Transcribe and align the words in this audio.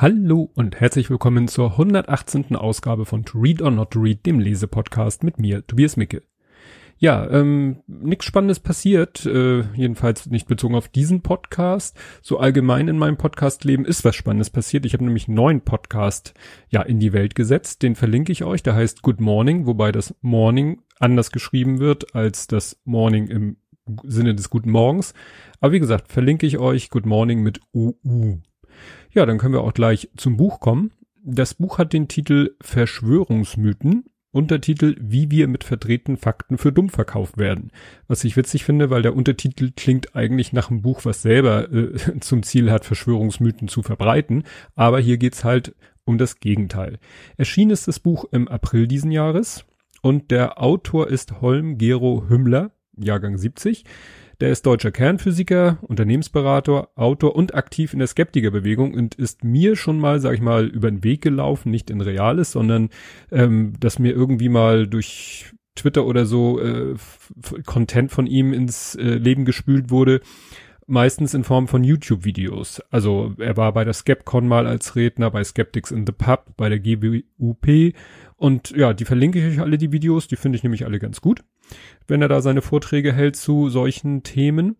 Hallo 0.00 0.48
und 0.54 0.78
herzlich 0.78 1.10
willkommen 1.10 1.48
zur 1.48 1.72
118. 1.72 2.54
Ausgabe 2.54 3.04
von 3.04 3.24
To 3.24 3.40
Read 3.40 3.60
or 3.60 3.72
Not 3.72 3.90
to 3.90 3.98
Read, 3.98 4.24
dem 4.26 4.38
Lesepodcast 4.38 5.24
mit 5.24 5.40
mir, 5.40 5.66
Tobias 5.66 5.96
Micke. 5.96 6.22
Ja, 6.98 7.28
ähm, 7.28 7.82
nichts 7.88 8.24
Spannendes 8.24 8.60
passiert, 8.60 9.26
äh, 9.26 9.62
jedenfalls 9.74 10.26
nicht 10.26 10.46
bezogen 10.46 10.76
auf 10.76 10.86
diesen 10.86 11.22
Podcast. 11.22 11.98
So 12.22 12.38
allgemein 12.38 12.86
in 12.86 12.96
meinem 12.96 13.16
Podcastleben 13.16 13.84
ist 13.84 14.04
was 14.04 14.14
Spannendes 14.14 14.50
passiert. 14.50 14.86
Ich 14.86 14.92
habe 14.92 15.04
nämlich 15.04 15.26
einen 15.26 15.34
neuen 15.34 15.62
Podcast 15.62 16.32
ja 16.68 16.82
in 16.82 17.00
die 17.00 17.12
Welt 17.12 17.34
gesetzt. 17.34 17.82
Den 17.82 17.96
verlinke 17.96 18.30
ich 18.30 18.44
euch. 18.44 18.62
Der 18.62 18.76
heißt 18.76 19.02
Good 19.02 19.20
Morning, 19.20 19.66
wobei 19.66 19.90
das 19.90 20.14
Morning 20.20 20.80
anders 21.00 21.32
geschrieben 21.32 21.80
wird 21.80 22.14
als 22.14 22.46
das 22.46 22.80
Morning 22.84 23.26
im 23.26 23.56
Sinne 24.04 24.36
des 24.36 24.48
Guten 24.48 24.70
Morgens. 24.70 25.12
Aber 25.58 25.72
wie 25.72 25.80
gesagt, 25.80 26.12
verlinke 26.12 26.46
ich 26.46 26.58
euch 26.58 26.88
Good 26.88 27.04
Morning 27.04 27.42
mit 27.42 27.60
UU. 27.74 28.38
Ja, 29.10 29.26
dann 29.26 29.38
können 29.38 29.54
wir 29.54 29.62
auch 29.62 29.74
gleich 29.74 30.10
zum 30.16 30.36
Buch 30.36 30.60
kommen. 30.60 30.92
Das 31.24 31.54
Buch 31.54 31.78
hat 31.78 31.92
den 31.92 32.08
Titel 32.08 32.56
Verschwörungsmythen. 32.60 34.04
Untertitel 34.30 34.94
Wie 35.00 35.30
wir 35.30 35.48
mit 35.48 35.64
verdrehten 35.64 36.18
Fakten 36.18 36.58
für 36.58 36.70
dumm 36.70 36.90
verkauft 36.90 37.38
werden. 37.38 37.70
Was 38.06 38.24
ich 38.24 38.36
witzig 38.36 38.64
finde, 38.64 38.90
weil 38.90 39.00
der 39.00 39.16
Untertitel 39.16 39.72
klingt 39.74 40.14
eigentlich 40.14 40.52
nach 40.52 40.70
einem 40.70 40.82
Buch, 40.82 41.04
was 41.04 41.22
selber 41.22 41.72
äh, 41.72 41.96
zum 42.20 42.42
Ziel 42.42 42.70
hat, 42.70 42.84
Verschwörungsmythen 42.84 43.68
zu 43.68 43.82
verbreiten. 43.82 44.44
Aber 44.74 45.00
hier 45.00 45.16
geht's 45.16 45.44
halt 45.44 45.74
um 46.04 46.18
das 46.18 46.40
Gegenteil. 46.40 46.98
Erschienen 47.36 47.70
ist 47.70 47.88
das 47.88 48.00
Buch 48.00 48.26
im 48.30 48.48
April 48.48 48.86
diesen 48.86 49.10
Jahres 49.10 49.64
und 50.02 50.30
der 50.30 50.62
Autor 50.62 51.08
ist 51.08 51.40
Holm 51.40 51.78
Gero 51.78 52.28
Hümmler, 52.28 52.70
Jahrgang 52.96 53.38
70. 53.38 53.84
Der 54.40 54.50
ist 54.50 54.66
deutscher 54.66 54.92
Kernphysiker, 54.92 55.78
Unternehmensberater, 55.82 56.90
Autor 56.94 57.34
und 57.34 57.56
aktiv 57.56 57.92
in 57.92 57.98
der 57.98 58.06
Skeptikerbewegung 58.06 58.94
und 58.94 59.16
ist 59.16 59.42
mir 59.42 59.74
schon 59.74 59.98
mal, 59.98 60.20
sag 60.20 60.34
ich 60.34 60.40
mal, 60.40 60.66
über 60.66 60.88
den 60.90 61.02
Weg 61.02 61.22
gelaufen, 61.22 61.72
nicht 61.72 61.90
in 61.90 62.00
Reales, 62.00 62.52
sondern 62.52 62.90
ähm, 63.32 63.72
dass 63.80 63.98
mir 63.98 64.12
irgendwie 64.12 64.48
mal 64.48 64.86
durch 64.86 65.52
Twitter 65.74 66.06
oder 66.06 66.24
so 66.24 66.60
äh, 66.60 66.94
Content 67.66 68.12
von 68.12 68.28
ihm 68.28 68.52
ins 68.52 68.94
äh, 68.94 69.14
Leben 69.14 69.44
gespült 69.44 69.90
wurde, 69.90 70.20
meistens 70.86 71.34
in 71.34 71.42
Form 71.42 71.66
von 71.66 71.82
YouTube-Videos. 71.82 72.80
Also 72.90 73.34
er 73.38 73.56
war 73.56 73.72
bei 73.72 73.82
der 73.82 73.92
Skepcon 73.92 74.46
mal 74.46 74.68
als 74.68 74.94
Redner, 74.94 75.32
bei 75.32 75.42
Skeptics 75.42 75.90
in 75.90 76.06
the 76.06 76.12
Pub, 76.12 76.46
bei 76.56 76.68
der 76.68 76.78
GWUP 76.78 77.92
und 78.36 78.70
ja, 78.70 78.92
die 78.92 79.04
verlinke 79.04 79.40
ich 79.40 79.54
euch 79.56 79.60
alle 79.60 79.78
die 79.78 79.90
Videos, 79.90 80.28
die 80.28 80.36
finde 80.36 80.56
ich 80.56 80.62
nämlich 80.62 80.84
alle 80.84 81.00
ganz 81.00 81.20
gut 81.20 81.42
wenn 82.06 82.22
er 82.22 82.28
da 82.28 82.40
seine 82.40 82.62
Vorträge 82.62 83.12
hält 83.12 83.36
zu 83.36 83.68
solchen 83.68 84.22
Themen. 84.22 84.76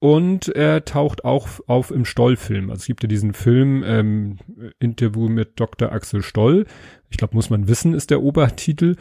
Und 0.00 0.48
er 0.48 0.84
taucht 0.84 1.24
auch 1.24 1.48
auf 1.66 1.90
im 1.90 2.04
Stoll-Film. 2.04 2.68
Also 2.68 2.80
es 2.80 2.86
gibt 2.86 3.02
ja 3.02 3.08
diesen 3.08 3.32
Film, 3.32 3.82
ähm, 3.86 4.36
Interview 4.78 5.28
mit 5.30 5.58
Dr. 5.58 5.92
Axel 5.92 6.22
Stoll. 6.22 6.66
Ich 7.08 7.16
glaube, 7.16 7.34
muss 7.34 7.48
man 7.48 7.68
wissen, 7.68 7.94
ist 7.94 8.10
der 8.10 8.22
Obertitel. 8.22 8.96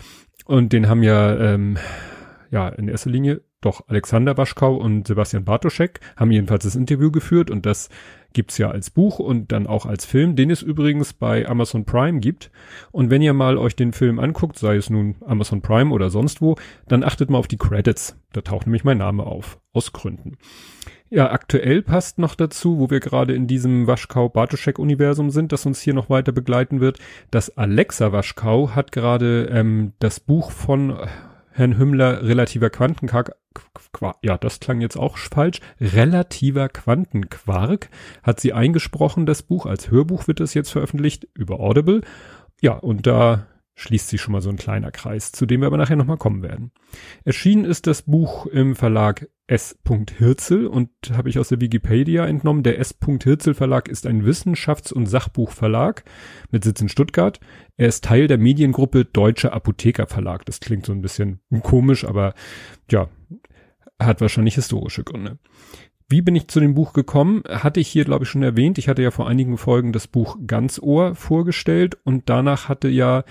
Und 0.45 0.71
den 0.71 0.87
haben 0.87 1.03
ja, 1.03 1.35
ähm, 1.37 1.77
ja, 2.51 2.69
in 2.69 2.87
erster 2.87 3.09
Linie 3.09 3.41
doch 3.59 3.87
Alexander 3.87 4.37
Waschkau 4.37 4.75
und 4.75 5.07
Sebastian 5.07 5.45
Bartoschek 5.45 5.99
haben 6.15 6.31
jedenfalls 6.31 6.63
das 6.63 6.75
Interview 6.75 7.11
geführt 7.11 7.49
und 7.49 7.65
das 7.65 7.89
gibt's 8.33 8.57
ja 8.57 8.69
als 8.69 8.89
Buch 8.89 9.19
und 9.19 9.51
dann 9.51 9.67
auch 9.67 9.85
als 9.85 10.05
Film, 10.05 10.35
den 10.35 10.49
es 10.49 10.61
übrigens 10.61 11.13
bei 11.13 11.47
Amazon 11.47 11.85
Prime 11.85 12.19
gibt. 12.19 12.51
Und 12.91 13.09
wenn 13.09 13.21
ihr 13.21 13.33
mal 13.33 13.57
euch 13.57 13.75
den 13.75 13.93
Film 13.93 14.19
anguckt, 14.19 14.57
sei 14.57 14.75
es 14.75 14.89
nun 14.89 15.15
Amazon 15.25 15.61
Prime 15.61 15.93
oder 15.93 16.09
sonst 16.09 16.41
wo, 16.41 16.55
dann 16.87 17.03
achtet 17.03 17.29
mal 17.29 17.37
auf 17.37 17.47
die 17.47 17.57
Credits. 17.57 18.19
Da 18.33 18.41
taucht 18.41 18.65
nämlich 18.67 18.83
mein 18.83 18.97
Name 18.97 19.23
auf. 19.23 19.59
Aus 19.73 19.93
Gründen. 19.93 20.37
Ja, 21.09 21.31
aktuell 21.31 21.83
passt 21.83 22.17
noch 22.17 22.33
dazu, 22.33 22.79
wo 22.79 22.89
wir 22.89 22.99
gerade 22.99 23.35
in 23.35 23.45
diesem 23.45 23.85
Waschkau-Bartoschek-Universum 23.85 25.29
sind, 25.29 25.51
das 25.51 25.65
uns 25.65 25.79
hier 25.79 25.93
noch 25.93 26.09
weiter 26.09 26.31
begleiten 26.31 26.79
wird. 26.79 26.97
Das 27.29 27.55
Alexa 27.55 28.11
Waschkau 28.11 28.71
hat 28.71 28.91
gerade 28.91 29.47
ähm, 29.51 29.93
das 29.99 30.19
Buch 30.19 30.49
von 30.49 30.97
Herrn 31.53 31.77
Hümmler 31.77 32.23
relativer 32.23 32.69
Quantenquark, 32.69 33.35
ja, 34.23 34.37
das 34.37 34.59
klang 34.59 34.81
jetzt 34.81 34.97
auch 34.97 35.17
falsch, 35.17 35.59
relativer 35.79 36.67
Quantenquark, 36.67 37.89
hat 38.23 38.39
sie 38.39 38.53
eingesprochen, 38.53 39.25
das 39.25 39.43
Buch, 39.43 39.65
als 39.65 39.91
Hörbuch 39.91 40.27
wird 40.27 40.39
es 40.39 40.53
jetzt 40.53 40.71
veröffentlicht, 40.71 41.27
über 41.35 41.59
Audible. 41.59 42.01
Ja, 42.61 42.73
und 42.73 43.05
da 43.05 43.45
schließt 43.75 44.09
sich 44.09 44.21
schon 44.21 44.33
mal 44.33 44.41
so 44.41 44.49
ein 44.49 44.57
kleiner 44.57 44.91
Kreis, 44.91 45.31
zu 45.31 45.45
dem 45.45 45.61
wir 45.61 45.67
aber 45.67 45.77
nachher 45.77 45.95
nochmal 45.95 46.17
kommen 46.17 46.43
werden. 46.43 46.71
Erschienen 47.23 47.65
ist 47.65 47.87
das 47.87 48.03
Buch 48.03 48.45
im 48.45 48.75
Verlag 48.75 49.27
S. 49.47 49.77
Hirzel 50.17 50.67
und 50.67 50.89
habe 51.11 51.29
ich 51.29 51.39
aus 51.39 51.49
der 51.49 51.59
Wikipedia 51.59 52.25
entnommen. 52.25 52.63
Der 52.63 52.79
S. 52.79 52.95
Hirzel 53.23 53.53
Verlag 53.53 53.87
ist 53.87 54.05
ein 54.05 54.25
Wissenschafts- 54.25 54.93
und 54.93 55.07
Sachbuchverlag 55.07 56.03
mit 56.51 56.63
Sitz 56.63 56.81
in 56.81 56.89
Stuttgart. 56.89 57.39
Er 57.75 57.87
ist 57.87 58.03
Teil 58.03 58.27
der 58.27 58.37
Mediengruppe 58.37 59.05
Deutscher 59.05 59.53
Apotheker 59.53 60.07
Verlag. 60.07 60.45
Das 60.45 60.59
klingt 60.59 60.85
so 60.85 60.93
ein 60.93 61.01
bisschen 61.01 61.41
komisch, 61.63 62.05
aber 62.05 62.35
ja, 62.89 63.09
hat 63.99 64.21
wahrscheinlich 64.21 64.55
historische 64.55 65.03
Gründe. 65.03 65.39
Wie 66.09 66.21
bin 66.21 66.35
ich 66.35 66.47
zu 66.47 66.59
dem 66.59 66.75
Buch 66.75 66.93
gekommen? 66.93 67.43
Hatte 67.49 67.79
ich 67.79 67.87
hier, 67.87 68.05
glaube 68.05 68.25
ich, 68.25 68.29
schon 68.29 68.43
erwähnt. 68.43 68.77
Ich 68.77 68.87
hatte 68.87 69.01
ja 69.01 69.11
vor 69.11 69.27
einigen 69.27 69.57
Folgen 69.57 69.93
das 69.93 70.07
Buch 70.07 70.37
Ganzohr 70.45 71.15
vorgestellt 71.15 71.97
und 72.03 72.29
danach 72.29 72.69
hatte 72.69 72.87
ja, 72.87 73.23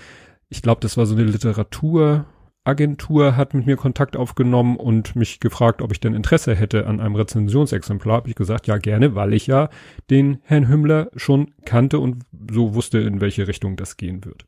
ich 0.53 0.61
glaube, 0.61 0.81
das 0.81 0.97
war 0.97 1.07
so 1.07 1.15
eine 1.15 1.23
Literatur, 1.23 2.27
Agentur 2.63 3.35
hat 3.35 3.55
mit 3.55 3.65
mir 3.65 3.75
Kontakt 3.75 4.15
aufgenommen 4.15 4.77
und 4.77 5.15
mich 5.15 5.39
gefragt, 5.39 5.81
ob 5.81 5.91
ich 5.91 5.99
denn 5.99 6.13
Interesse 6.13 6.53
hätte 6.53 6.85
an 6.85 6.99
einem 6.99 7.15
Rezensionsexemplar. 7.15 8.17
Habe 8.17 8.29
ich 8.29 8.35
gesagt, 8.35 8.67
ja 8.67 8.77
gerne, 8.77 9.15
weil 9.15 9.33
ich 9.33 9.47
ja 9.47 9.69
den 10.11 10.37
Herrn 10.43 10.67
Hümmler 10.67 11.09
schon 11.15 11.55
kannte 11.65 11.97
und 11.97 12.23
so 12.51 12.75
wusste, 12.75 12.99
in 12.99 13.19
welche 13.19 13.47
Richtung 13.47 13.77
das 13.77 13.97
gehen 13.97 14.25
wird. 14.25 14.45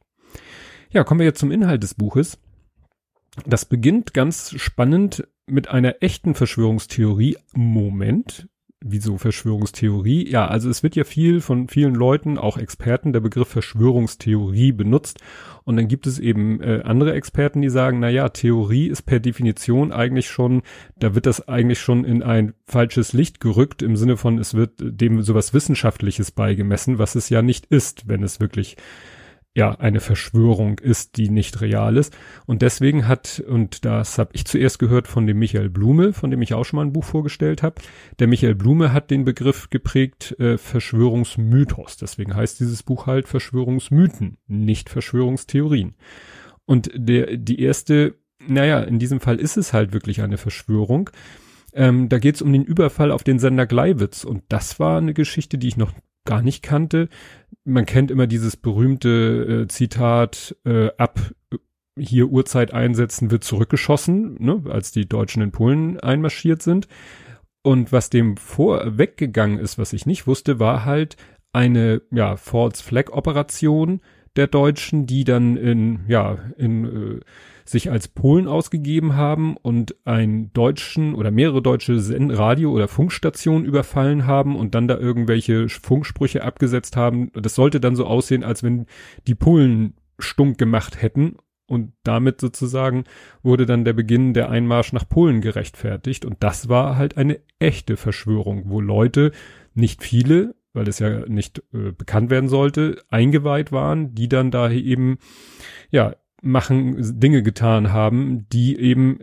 Ja, 0.91 1.03
kommen 1.03 1.21
wir 1.21 1.25
jetzt 1.25 1.39
zum 1.39 1.51
Inhalt 1.51 1.81
des 1.81 1.95
Buches. 1.95 2.37
Das 3.47 3.65
beginnt 3.65 4.13
ganz 4.13 4.51
spannend 4.57 5.27
mit 5.47 5.69
einer 5.69 5.95
echten 6.01 6.35
Verschwörungstheorie. 6.35 7.35
Moment, 7.55 8.47
wieso 8.83 9.17
Verschwörungstheorie? 9.17 10.29
Ja, 10.29 10.47
also 10.47 10.69
es 10.69 10.83
wird 10.83 10.95
ja 10.95 11.03
viel 11.03 11.41
von 11.41 11.67
vielen 11.67 11.95
Leuten, 11.95 12.37
auch 12.37 12.57
Experten, 12.57 13.13
der 13.13 13.19
Begriff 13.19 13.47
Verschwörungstheorie 13.47 14.71
benutzt. 14.71 15.19
Und 15.63 15.77
dann 15.77 15.87
gibt 15.87 16.07
es 16.07 16.19
eben 16.19 16.61
äh, 16.61 16.81
andere 16.83 17.13
Experten, 17.13 17.61
die 17.61 17.69
sagen, 17.69 17.99
na 17.99 18.09
ja, 18.09 18.29
Theorie 18.29 18.87
ist 18.87 19.03
per 19.03 19.19
Definition 19.19 19.91
eigentlich 19.91 20.29
schon, 20.29 20.61
da 20.97 21.15
wird 21.15 21.25
das 21.25 21.47
eigentlich 21.47 21.79
schon 21.79 22.05
in 22.05 22.21
ein 22.21 22.53
falsches 22.65 23.13
Licht 23.13 23.39
gerückt, 23.39 23.81
im 23.81 23.95
Sinne 23.95 24.17
von, 24.17 24.37
es 24.37 24.53
wird 24.53 24.73
dem 24.79 25.21
sowas 25.23 25.53
Wissenschaftliches 25.53 26.31
beigemessen, 26.31 26.99
was 26.99 27.15
es 27.15 27.29
ja 27.29 27.41
nicht 27.41 27.65
ist, 27.67 28.07
wenn 28.07 28.23
es 28.23 28.39
wirklich 28.39 28.77
ja 29.55 29.71
eine 29.71 30.01
Verschwörung 30.01 30.79
ist, 30.79 31.17
die 31.17 31.29
nicht 31.29 31.61
real 31.61 31.95
ist. 31.95 32.15
Und 32.45 32.61
deswegen 32.61 33.07
hat, 33.07 33.41
und 33.47 33.85
das 33.85 34.17
habe 34.17 34.31
ich 34.33 34.45
zuerst 34.45 34.79
gehört 34.79 35.07
von 35.07 35.25
dem 35.25 35.39
Michael 35.39 35.69
Blume, 35.69 36.11
von 36.11 36.29
dem 36.29 36.41
ich 36.41 36.53
auch 36.53 36.65
schon 36.65 36.77
mal 36.77 36.85
ein 36.85 36.93
Buch 36.93 37.05
vorgestellt 37.05 37.63
habe, 37.63 37.81
der 38.19 38.27
Michael 38.27 38.55
Blume 38.55 38.91
hat 38.91 39.09
den 39.09 39.23
Begriff 39.23 39.69
geprägt 39.69 40.37
äh, 40.39 40.57
Verschwörungsmythos. 40.57 41.95
Deswegen 41.97 42.35
heißt 42.35 42.59
dieses 42.59 42.83
Buch 42.83 43.07
halt 43.07 43.29
Verschwörungsmythen, 43.29 44.37
nicht 44.47 44.89
Verschwörungstheorien. 44.89 45.95
Und 46.65 46.91
der, 46.93 47.37
die 47.37 47.61
erste, 47.61 48.15
naja, 48.45 48.81
in 48.81 48.99
diesem 48.99 49.21
Fall 49.21 49.39
ist 49.39 49.55
es 49.55 49.71
halt 49.71 49.93
wirklich 49.93 50.21
eine 50.21 50.37
Verschwörung. 50.37 51.09
Ähm, 51.71 52.09
da 52.09 52.19
geht 52.19 52.35
es 52.35 52.41
um 52.41 52.51
den 52.51 52.63
Überfall 52.63 53.11
auf 53.11 53.23
den 53.23 53.39
Sender 53.39 53.65
Gleiwitz. 53.65 54.25
Und 54.25 54.43
das 54.49 54.79
war 54.81 54.97
eine 54.97 55.13
Geschichte, 55.13 55.57
die 55.57 55.69
ich 55.69 55.77
noch 55.77 55.93
gar 56.25 56.41
nicht 56.41 56.61
kannte. 56.61 57.09
Man 57.63 57.85
kennt 57.85 58.11
immer 58.11 58.27
dieses 58.27 58.57
berühmte 58.57 59.63
äh, 59.63 59.67
Zitat, 59.67 60.55
äh, 60.65 60.89
ab 60.97 61.19
hier 61.97 62.27
Uhrzeit 62.27 62.73
einsetzen 62.73 63.31
wird 63.31 63.43
zurückgeschossen, 63.43 64.35
ne, 64.39 64.63
als 64.69 64.91
die 64.91 65.07
Deutschen 65.07 65.41
in 65.41 65.51
Polen 65.51 65.99
einmarschiert 65.99 66.61
sind. 66.61 66.87
Und 67.63 67.91
was 67.91 68.09
dem 68.09 68.37
vorweggegangen 68.37 69.57
ist, 69.57 69.77
was 69.77 69.93
ich 69.93 70.05
nicht 70.05 70.27
wusste, 70.27 70.59
war 70.59 70.85
halt 70.85 71.15
eine 71.53 72.01
ja, 72.11 72.35
False 72.35 72.83
Flag 72.83 73.11
Operation 73.11 74.01
der 74.35 74.47
Deutschen, 74.47 75.07
die 75.07 75.23
dann 75.23 75.55
in 75.55 76.01
ja 76.07 76.37
in 76.57 76.85
äh, 76.85 77.19
sich 77.65 77.89
als 77.89 78.07
Polen 78.07 78.47
ausgegeben 78.47 79.15
haben 79.15 79.57
und 79.57 79.95
einen 80.05 80.53
deutschen 80.53 81.15
oder 81.15 81.31
mehrere 81.31 81.61
deutsche 81.63 81.97
Radio- 82.37 82.71
oder 82.71 82.87
Funkstationen 82.87 83.65
überfallen 83.65 84.27
haben 84.27 84.55
und 84.55 84.75
dann 84.75 84.87
da 84.87 84.97
irgendwelche 84.97 85.67
Funksprüche 85.67 86.43
abgesetzt 86.43 86.95
haben. 86.95 87.31
Das 87.33 87.55
sollte 87.55 87.79
dann 87.79 87.95
so 87.95 88.05
aussehen, 88.05 88.43
als 88.43 88.61
wenn 88.61 88.85
die 89.27 89.35
Polen 89.35 89.95
stunk 90.19 90.57
gemacht 90.59 91.01
hätten 91.01 91.37
und 91.67 91.93
damit 92.03 92.39
sozusagen 92.39 93.05
wurde 93.41 93.65
dann 93.65 93.85
der 93.85 93.93
Beginn 93.93 94.33
der 94.33 94.49
Einmarsch 94.49 94.93
nach 94.93 95.09
Polen 95.09 95.41
gerechtfertigt. 95.41 96.23
Und 96.23 96.43
das 96.43 96.69
war 96.69 96.95
halt 96.97 97.17
eine 97.17 97.39
echte 97.59 97.97
Verschwörung, 97.97 98.69
wo 98.69 98.79
Leute, 98.79 99.31
nicht 99.73 100.03
viele, 100.03 100.55
weil 100.73 100.87
es 100.87 100.99
ja 100.99 101.25
nicht 101.27 101.63
äh, 101.73 101.91
bekannt 101.91 102.29
werden 102.29 102.49
sollte, 102.49 103.03
eingeweiht 103.09 103.71
waren, 103.71 104.13
die 104.13 104.29
dann 104.29 104.51
da 104.51 104.69
eben, 104.69 105.17
ja, 105.89 106.15
machen, 106.45 107.19
Dinge 107.19 107.43
getan 107.43 107.91
haben, 107.91 108.47
die 108.49 108.79
eben 108.79 109.19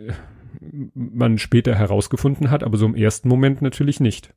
man 0.95 1.39
später 1.39 1.75
herausgefunden 1.75 2.51
hat, 2.51 2.63
aber 2.63 2.77
so 2.77 2.87
im 2.87 2.95
ersten 2.95 3.29
Moment 3.29 3.63
natürlich 3.63 4.01
nicht. 4.01 4.35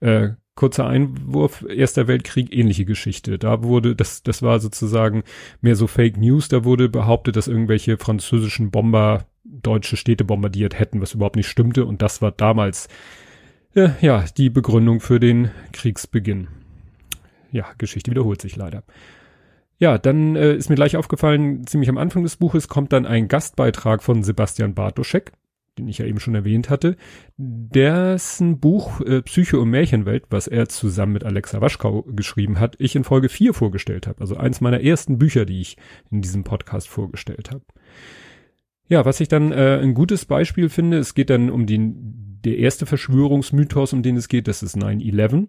Äh, 0.00 0.30
kurzer 0.54 0.86
Einwurf, 0.86 1.64
Erster 1.68 2.08
Weltkrieg, 2.08 2.54
ähnliche 2.54 2.84
Geschichte. 2.84 3.38
Da 3.38 3.62
wurde, 3.62 3.94
das, 3.94 4.22
das 4.22 4.42
war 4.42 4.60
sozusagen 4.60 5.22
mehr 5.60 5.76
so 5.76 5.86
Fake 5.86 6.16
News, 6.16 6.48
da 6.48 6.64
wurde 6.64 6.88
behauptet, 6.88 7.36
dass 7.36 7.48
irgendwelche 7.48 7.96
französischen 7.96 8.70
Bomber 8.70 9.26
deutsche 9.44 9.96
Städte 9.96 10.24
bombardiert 10.24 10.78
hätten, 10.78 11.00
was 11.00 11.14
überhaupt 11.14 11.36
nicht 11.36 11.48
stimmte. 11.48 11.84
Und 11.84 12.02
das 12.02 12.22
war 12.22 12.32
damals, 12.32 12.88
äh, 13.74 13.90
ja, 14.00 14.24
die 14.36 14.50
Begründung 14.50 15.00
für 15.00 15.20
den 15.20 15.50
Kriegsbeginn. 15.72 16.48
Ja, 17.50 17.66
Geschichte 17.78 18.10
wiederholt 18.10 18.42
sich 18.42 18.56
leider. 18.56 18.82
Ja, 19.78 19.96
dann 19.96 20.34
äh, 20.34 20.54
ist 20.54 20.68
mir 20.68 20.74
gleich 20.74 20.96
aufgefallen, 20.96 21.66
ziemlich 21.66 21.88
am 21.88 21.98
Anfang 21.98 22.24
des 22.24 22.36
Buches 22.36 22.66
kommt 22.68 22.92
dann 22.92 23.06
ein 23.06 23.28
Gastbeitrag 23.28 24.02
von 24.02 24.24
Sebastian 24.24 24.74
Bartoschek, 24.74 25.32
den 25.78 25.86
ich 25.86 25.98
ja 25.98 26.04
eben 26.04 26.18
schon 26.18 26.34
erwähnt 26.34 26.68
hatte. 26.68 26.96
Dessen 27.36 28.58
Buch 28.58 29.00
äh, 29.02 29.22
Psyche 29.22 29.60
und 29.60 29.70
Märchenwelt, 29.70 30.24
was 30.30 30.48
er 30.48 30.68
zusammen 30.68 31.12
mit 31.12 31.24
Alexa 31.24 31.60
Waschkau 31.60 32.02
geschrieben 32.02 32.58
hat, 32.58 32.74
ich 32.80 32.96
in 32.96 33.04
Folge 33.04 33.28
4 33.28 33.54
vorgestellt 33.54 34.08
habe. 34.08 34.20
Also 34.20 34.36
eins 34.36 34.60
meiner 34.60 34.82
ersten 34.82 35.16
Bücher, 35.16 35.44
die 35.44 35.60
ich 35.60 35.76
in 36.10 36.22
diesem 36.22 36.42
Podcast 36.42 36.88
vorgestellt 36.88 37.52
habe. 37.52 37.62
Ja, 38.88 39.04
was 39.04 39.20
ich 39.20 39.28
dann 39.28 39.52
äh, 39.52 39.78
ein 39.80 39.94
gutes 39.94 40.24
Beispiel 40.24 40.70
finde, 40.70 40.98
es 40.98 41.14
geht 41.14 41.30
dann 41.30 41.50
um 41.50 41.66
den, 41.66 42.40
der 42.44 42.58
erste 42.58 42.84
Verschwörungsmythos, 42.84 43.92
um 43.92 44.02
den 44.02 44.16
es 44.16 44.28
geht, 44.28 44.48
das 44.48 44.64
ist 44.64 44.76
9-11. 44.76 45.46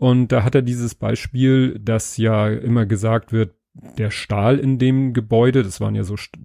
Und 0.00 0.28
da 0.28 0.44
hat 0.44 0.54
er 0.54 0.62
dieses 0.62 0.94
Beispiel, 0.94 1.78
dass 1.78 2.16
ja 2.16 2.48
immer 2.48 2.86
gesagt 2.86 3.32
wird, 3.32 3.54
der 3.98 4.10
Stahl 4.10 4.58
in 4.58 4.78
dem 4.78 5.12
Gebäude, 5.12 5.62
das 5.62 5.78
waren 5.78 5.94
ja 5.94 6.04
so 6.04 6.16
St 6.16 6.38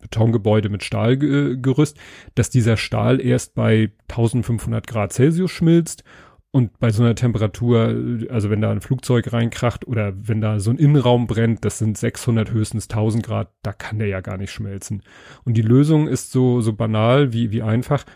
Betongebäude 0.00 0.70
mit 0.70 0.82
Stahlgerüst, 0.82 1.98
dass 2.34 2.48
dieser 2.48 2.78
Stahl 2.78 3.20
erst 3.20 3.54
bei 3.54 3.92
1500 4.08 4.86
Grad 4.86 5.12
Celsius 5.12 5.50
schmilzt 5.50 6.04
und 6.52 6.78
bei 6.78 6.90
so 6.90 7.02
einer 7.02 7.14
Temperatur, 7.14 7.94
also 8.30 8.48
wenn 8.48 8.62
da 8.62 8.70
ein 8.70 8.80
Flugzeug 8.80 9.30
reinkracht 9.34 9.86
oder 9.86 10.14
wenn 10.16 10.40
da 10.40 10.58
so 10.58 10.70
ein 10.70 10.78
Innenraum 10.78 11.26
brennt, 11.26 11.66
das 11.66 11.78
sind 11.78 11.98
600 11.98 12.50
höchstens 12.50 12.88
1000 12.88 13.26
Grad, 13.26 13.52
da 13.62 13.74
kann 13.74 13.98
der 13.98 14.08
ja 14.08 14.22
gar 14.22 14.38
nicht 14.38 14.52
schmelzen. 14.52 15.02
Und 15.44 15.58
die 15.58 15.62
Lösung 15.62 16.08
ist 16.08 16.32
so, 16.32 16.62
so 16.62 16.72
banal 16.72 17.34
wie, 17.34 17.50
wie 17.50 17.62
einfach. 17.62 18.06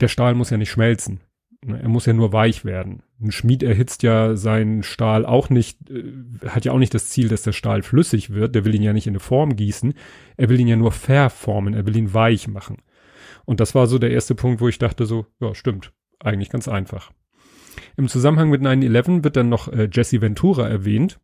Der 0.00 0.08
Stahl 0.08 0.34
muss 0.34 0.50
ja 0.50 0.56
nicht 0.56 0.70
schmelzen. 0.70 1.20
Ne, 1.64 1.82
er 1.82 1.88
muss 1.88 2.06
ja 2.06 2.12
nur 2.12 2.32
weich 2.32 2.64
werden. 2.64 3.02
Ein 3.20 3.32
Schmied 3.32 3.62
erhitzt 3.62 4.04
ja 4.04 4.36
seinen 4.36 4.82
Stahl 4.82 5.26
auch 5.26 5.50
nicht, 5.50 5.90
äh, 5.90 6.04
hat 6.46 6.64
ja 6.64 6.72
auch 6.72 6.78
nicht 6.78 6.94
das 6.94 7.08
Ziel, 7.08 7.28
dass 7.28 7.42
der 7.42 7.52
Stahl 7.52 7.82
flüssig 7.82 8.30
wird. 8.30 8.54
Der 8.54 8.64
will 8.64 8.74
ihn 8.74 8.82
ja 8.82 8.92
nicht 8.92 9.06
in 9.06 9.12
eine 9.12 9.20
Form 9.20 9.56
gießen. 9.56 9.94
Er 10.36 10.48
will 10.48 10.60
ihn 10.60 10.68
ja 10.68 10.76
nur 10.76 10.92
verformen. 10.92 11.74
Er 11.74 11.86
will 11.86 11.96
ihn 11.96 12.14
weich 12.14 12.46
machen. 12.46 12.78
Und 13.44 13.60
das 13.60 13.74
war 13.74 13.86
so 13.86 13.98
der 13.98 14.10
erste 14.10 14.34
Punkt, 14.34 14.60
wo 14.60 14.68
ich 14.68 14.78
dachte 14.78 15.06
so, 15.06 15.26
ja, 15.40 15.54
stimmt. 15.54 15.92
Eigentlich 16.20 16.50
ganz 16.50 16.68
einfach. 16.68 17.10
Im 17.96 18.08
Zusammenhang 18.08 18.50
mit 18.50 18.62
9-11 18.62 19.24
wird 19.24 19.36
dann 19.36 19.48
noch 19.48 19.68
äh, 19.68 19.88
Jesse 19.92 20.20
Ventura 20.20 20.68
erwähnt 20.68 21.18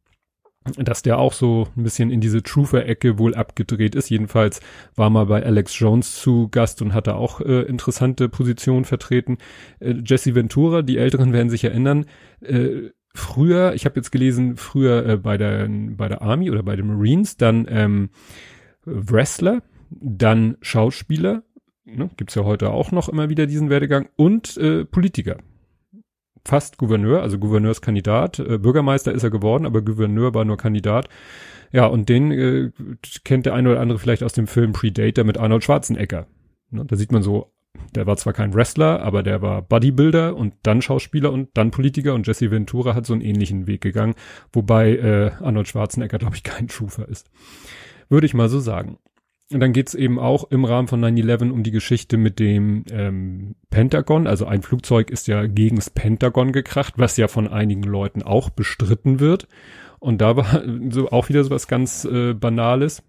dass 0.76 1.02
der 1.02 1.19
auch 1.19 1.32
so 1.32 1.69
ein 1.76 1.82
bisschen 1.82 2.11
in 2.11 2.20
diese 2.20 2.43
Truther-Ecke 2.43 3.19
wohl 3.19 3.34
abgedreht 3.34 3.94
ist. 3.94 4.08
Jedenfalls 4.08 4.61
war 4.94 5.11
mal 5.11 5.26
bei 5.26 5.44
Alex 5.44 5.78
Jones 5.78 6.16
zu 6.20 6.49
Gast 6.49 6.81
und 6.81 6.94
hatte 6.94 7.16
auch 7.16 7.40
äh, 7.40 7.62
interessante 7.62 8.28
Positionen 8.28 8.84
vertreten. 8.84 9.38
Äh, 9.81 9.94
Jesse 10.05 10.34
Ventura, 10.34 10.82
die 10.82 10.96
Älteren 10.96 11.32
werden 11.32 11.50
sich 11.50 11.64
erinnern, 11.64 12.06
äh, 12.40 12.90
früher, 13.14 13.75
ich 13.75 13.84
habe 13.84 13.96
jetzt 13.96 14.11
gelesen, 14.11 14.56
früher 14.56 15.06
äh, 15.06 15.16
bei 15.16 15.37
der 15.37 15.69
bei 15.69 16.08
der 16.08 16.22
Army 16.22 16.50
oder 16.50 16.62
bei 16.62 16.76
den 16.76 16.87
Marines, 16.87 17.37
dann 17.37 17.66
ähm, 17.69 18.08
Wrestler, 18.84 19.62
dann 19.90 20.56
Schauspieler, 20.62 21.43
ne, 21.84 22.11
gibt's 22.16 22.34
ja 22.34 22.44
heute 22.44 22.70
auch 22.70 22.90
noch 22.90 23.08
immer 23.08 23.28
wieder 23.28 23.46
diesen 23.46 23.70
Werdegang 23.70 24.08
und 24.16 24.56
äh, 24.56 24.84
Politiker 24.84 25.37
fast 26.46 26.79
Gouverneur, 26.79 27.23
also 27.23 27.38
Gouverneurskandidat. 27.38 28.38
Äh, 28.38 28.58
Bürgermeister 28.58 29.12
ist 29.12 29.23
er 29.23 29.31
geworden, 29.31 29.67
aber 29.67 29.82
Gouverneur 29.82 30.35
war 30.35 30.44
nur 30.44 30.56
Kandidat. 30.56 31.08
Ja, 31.73 31.87
und 31.87 32.08
den 32.08 32.31
äh, 32.31 32.70
kennt 33.25 33.46
der 33.46 33.55
eine 33.55 33.70
oder 33.70 33.81
andere 33.81 33.99
vielleicht 33.99 34.23
aus 34.23 34.32
dem 34.32 34.46
Film 34.46 34.73
Predator 34.73 35.25
mit 35.25 35.38
Arnold 35.38 35.64
Schwarzenegger. 35.64 36.26
Ne, 36.70 36.85
da 36.85 36.96
sieht 36.96 37.12
man 37.12 37.23
so, 37.23 37.52
der 37.94 38.06
war 38.06 38.17
zwar 38.17 38.32
kein 38.32 38.55
Wrestler, 38.55 39.02
aber 39.02 39.23
der 39.23 39.43
war 39.43 39.62
Bodybuilder 39.62 40.37
und 40.37 40.55
dann 40.62 40.82
Schauspieler 40.82 41.32
und 41.32 41.50
dann 41.55 41.70
Politiker 41.70 42.14
und 42.14 42.26
Jesse 42.26 42.50
Ventura 42.50 42.94
hat 42.94 43.06
so 43.06 43.12
einen 43.12 43.23
ähnlichen 43.23 43.67
Weg 43.67 43.81
gegangen, 43.81 44.14
wobei 44.52 44.97
äh, 44.97 45.31
Arnold 45.40 45.69
Schwarzenegger, 45.69 46.19
glaube 46.20 46.37
ich, 46.37 46.43
kein 46.43 46.69
Schufer 46.69 47.08
ist. 47.08 47.31
Würde 48.08 48.26
ich 48.26 48.35
mal 48.35 48.49
so 48.49 48.61
sagen. 48.61 48.99
Und 49.52 49.61
dann 49.61 49.73
geht's 49.73 49.94
eben 49.94 50.19
auch 50.19 50.50
im 50.50 50.64
Rahmen 50.64 50.88
von 50.88 51.05
9-11 51.05 51.50
um 51.50 51.62
die 51.62 51.70
Geschichte 51.70 52.17
mit 52.17 52.38
dem 52.38 52.85
ähm, 52.91 53.56
Pentagon. 53.70 54.26
Also 54.26 54.46
ein 54.46 54.62
Flugzeug 54.62 55.11
ist 55.11 55.29
ja 55.29 55.46
gegens 55.46 55.91
Pentagon 55.91 56.52
gekracht, 56.52 56.94
was 56.96 57.17
ja 57.17 57.29
von 57.29 57.49
einigen 57.49 57.82
Leuten 57.82 58.23
auch 58.23 58.50
bestritten 58.50 59.20
wird. 59.20 59.46
Und 60.00 60.20
da 60.20 60.37
war 60.37 60.62
so 60.91 61.11
auch 61.11 61.29
wieder 61.29 61.44
so 61.44 61.50
was 61.50 61.69
ganz 61.69 62.06
äh, 62.06 62.32
Banales, 62.32 63.02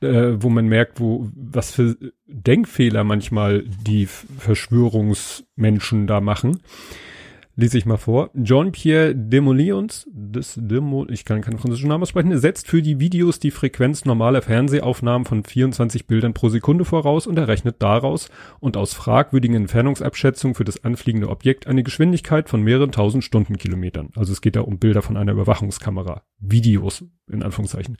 äh, 0.00 0.32
wo 0.36 0.48
man 0.48 0.66
merkt, 0.66 0.98
wo 0.98 1.28
was 1.34 1.72
für 1.72 1.96
Denkfehler 2.26 3.04
manchmal 3.04 3.64
die 3.86 4.06
Verschwörungsmenschen 4.06 6.06
da 6.06 6.22
machen 6.22 6.62
lese 7.54 7.78
ich 7.78 7.86
mal 7.86 7.96
vor. 7.96 8.30
Jean-Pierre 8.42 9.14
Demolions, 9.14 10.06
das 10.12 10.58
Demo, 10.60 11.06
ich 11.08 11.24
kann 11.24 11.42
keinen 11.42 11.58
französischen 11.58 11.88
Namen 11.88 12.02
aussprechen, 12.02 12.36
setzt 12.38 12.66
für 12.66 12.82
die 12.82 12.98
Videos 12.98 13.38
die 13.38 13.50
Frequenz 13.50 14.04
normaler 14.04 14.42
Fernsehaufnahmen 14.42 15.26
von 15.26 15.44
24 15.44 16.06
Bildern 16.06 16.34
pro 16.34 16.48
Sekunde 16.48 16.84
voraus 16.84 17.26
und 17.26 17.38
errechnet 17.38 17.76
daraus 17.80 18.30
und 18.60 18.76
aus 18.76 18.94
fragwürdigen 18.94 19.56
Entfernungsabschätzungen 19.56 20.54
für 20.54 20.64
das 20.64 20.84
anfliegende 20.84 21.28
Objekt 21.28 21.66
eine 21.66 21.82
Geschwindigkeit 21.82 22.48
von 22.48 22.62
mehreren 22.62 22.92
tausend 22.92 23.24
Stundenkilometern. 23.24 24.10
Also 24.16 24.32
es 24.32 24.40
geht 24.40 24.56
da 24.56 24.62
um 24.62 24.78
Bilder 24.78 25.02
von 25.02 25.16
einer 25.16 25.32
Überwachungskamera. 25.32 26.22
Videos, 26.38 27.04
in 27.30 27.42
Anführungszeichen. 27.42 27.98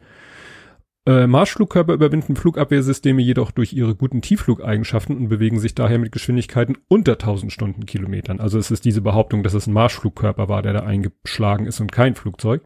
Äh, 1.04 1.26
Marschflugkörper 1.26 1.94
überwinden 1.94 2.36
Flugabwehrsysteme 2.36 3.22
jedoch 3.22 3.50
durch 3.50 3.72
ihre 3.72 3.96
guten 3.96 4.22
Tiefflugeigenschaften 4.22 5.16
und 5.16 5.28
bewegen 5.28 5.58
sich 5.58 5.74
daher 5.74 5.98
mit 5.98 6.12
Geschwindigkeiten 6.12 6.78
unter 6.86 7.12
1000 7.12 7.52
Stundenkilometern. 7.52 8.38
Also 8.38 8.58
es 8.58 8.70
ist 8.70 8.84
diese 8.84 9.00
Behauptung, 9.00 9.42
dass 9.42 9.54
es 9.54 9.66
ein 9.66 9.72
Marschflugkörper 9.72 10.48
war, 10.48 10.62
der 10.62 10.74
da 10.74 10.80
eingeschlagen 10.80 11.66
ist 11.66 11.80
und 11.80 11.90
kein 11.90 12.14
Flugzeug. 12.14 12.62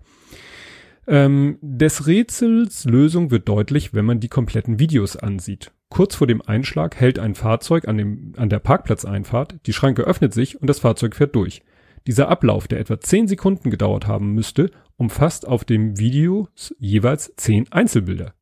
Ähm, 1.09 1.57
des 1.63 2.07
Rätsels 2.07 2.85
Lösung 2.85 3.31
wird 3.31 3.49
deutlich, 3.49 3.95
wenn 3.95 4.05
man 4.05 4.21
die 4.21 4.29
kompletten 4.29 4.79
Videos 4.79 5.17
ansieht. 5.17 5.73
Kurz 5.89 6.17
vor 6.17 6.27
dem 6.27 6.43
Einschlag 6.43 6.97
hält 6.97 7.19
ein 7.19 7.37
Fahrzeug 7.37 7.89
an, 7.89 7.97
dem, 7.97 8.35
an 8.37 8.51
der 8.51 8.59
Parkplatzeinfahrt, 8.59 9.61
die 9.67 9.73
Schranke 9.73 10.03
öffnet 10.03 10.35
sich 10.35 10.61
und 10.61 10.69
das 10.69 10.81
Fahrzeug 10.81 11.15
fährt 11.15 11.35
durch. 11.35 11.63
Dieser 12.07 12.29
Ablauf, 12.29 12.69
der 12.69 12.81
etwa 12.81 13.01
10 13.01 13.29
Sekunden 13.29 13.71
gedauert 13.71 14.07
haben 14.07 14.33
müsste, 14.33 14.71
umfasst 14.97 15.47
auf 15.47 15.65
dem 15.65 15.99
Video 15.99 16.49
jeweils 16.79 17.35
10 17.37 17.73
Einzelbilder. 17.73 18.35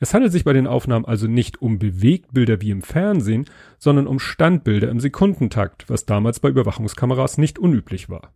Es 0.00 0.14
handelt 0.14 0.32
sich 0.32 0.44
bei 0.44 0.52
den 0.52 0.66
Aufnahmen 0.66 1.04
also 1.04 1.26
nicht 1.26 1.60
um 1.60 1.78
Bewegtbilder 1.78 2.60
wie 2.60 2.70
im 2.70 2.82
Fernsehen, 2.82 3.46
sondern 3.78 4.06
um 4.06 4.18
Standbilder 4.18 4.90
im 4.90 5.00
Sekundentakt, 5.00 5.88
was 5.88 6.06
damals 6.06 6.40
bei 6.40 6.48
Überwachungskameras 6.48 7.38
nicht 7.38 7.58
unüblich 7.58 8.08
war. 8.08 8.34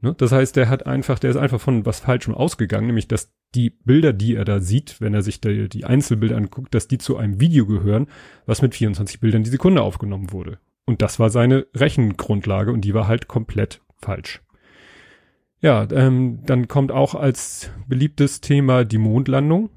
Ne? 0.00 0.14
Das 0.16 0.32
heißt, 0.32 0.56
der 0.56 0.68
hat 0.68 0.86
einfach, 0.86 1.18
der 1.18 1.30
ist 1.30 1.36
einfach 1.36 1.60
von 1.60 1.86
was 1.86 2.00
Falschem 2.00 2.34
ausgegangen, 2.34 2.86
nämlich 2.86 3.08
dass 3.08 3.32
die 3.54 3.70
Bilder, 3.70 4.12
die 4.12 4.34
er 4.34 4.44
da 4.44 4.60
sieht, 4.60 5.00
wenn 5.00 5.14
er 5.14 5.22
sich 5.22 5.40
die, 5.40 5.68
die 5.68 5.84
Einzelbilder 5.84 6.36
anguckt, 6.36 6.74
dass 6.74 6.88
die 6.88 6.98
zu 6.98 7.16
einem 7.16 7.40
Video 7.40 7.66
gehören, 7.66 8.06
was 8.46 8.62
mit 8.62 8.74
24 8.74 9.20
Bildern 9.20 9.44
die 9.44 9.50
Sekunde 9.50 9.82
aufgenommen 9.82 10.32
wurde. 10.32 10.58
Und 10.88 11.02
das 11.02 11.18
war 11.18 11.28
seine 11.28 11.66
Rechengrundlage 11.74 12.72
und 12.72 12.80
die 12.80 12.94
war 12.94 13.06
halt 13.06 13.28
komplett 13.28 13.82
falsch. 13.98 14.40
Ja, 15.60 15.86
ähm, 15.92 16.38
dann 16.46 16.66
kommt 16.66 16.92
auch 16.92 17.14
als 17.14 17.70
beliebtes 17.86 18.40
Thema 18.40 18.86
die 18.86 18.96
Mondlandung. 18.96 19.68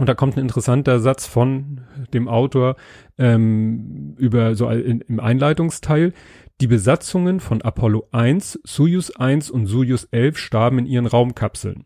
Und 0.00 0.08
da 0.08 0.14
kommt 0.14 0.36
ein 0.36 0.40
interessanter 0.40 0.98
Satz 0.98 1.28
von 1.28 1.82
dem 2.12 2.26
Autor 2.26 2.74
ähm, 3.18 4.16
über 4.18 4.56
so 4.56 4.68
in, 4.68 5.00
im 5.02 5.20
Einleitungsteil. 5.20 6.12
Die 6.60 6.66
Besatzungen 6.66 7.38
von 7.38 7.62
Apollo 7.62 8.08
1, 8.10 8.58
Soyuz 8.64 9.12
1 9.12 9.48
und 9.52 9.66
Soyuz 9.66 10.08
11 10.10 10.38
starben 10.38 10.80
in 10.80 10.86
ihren 10.86 11.06
Raumkapseln. 11.06 11.84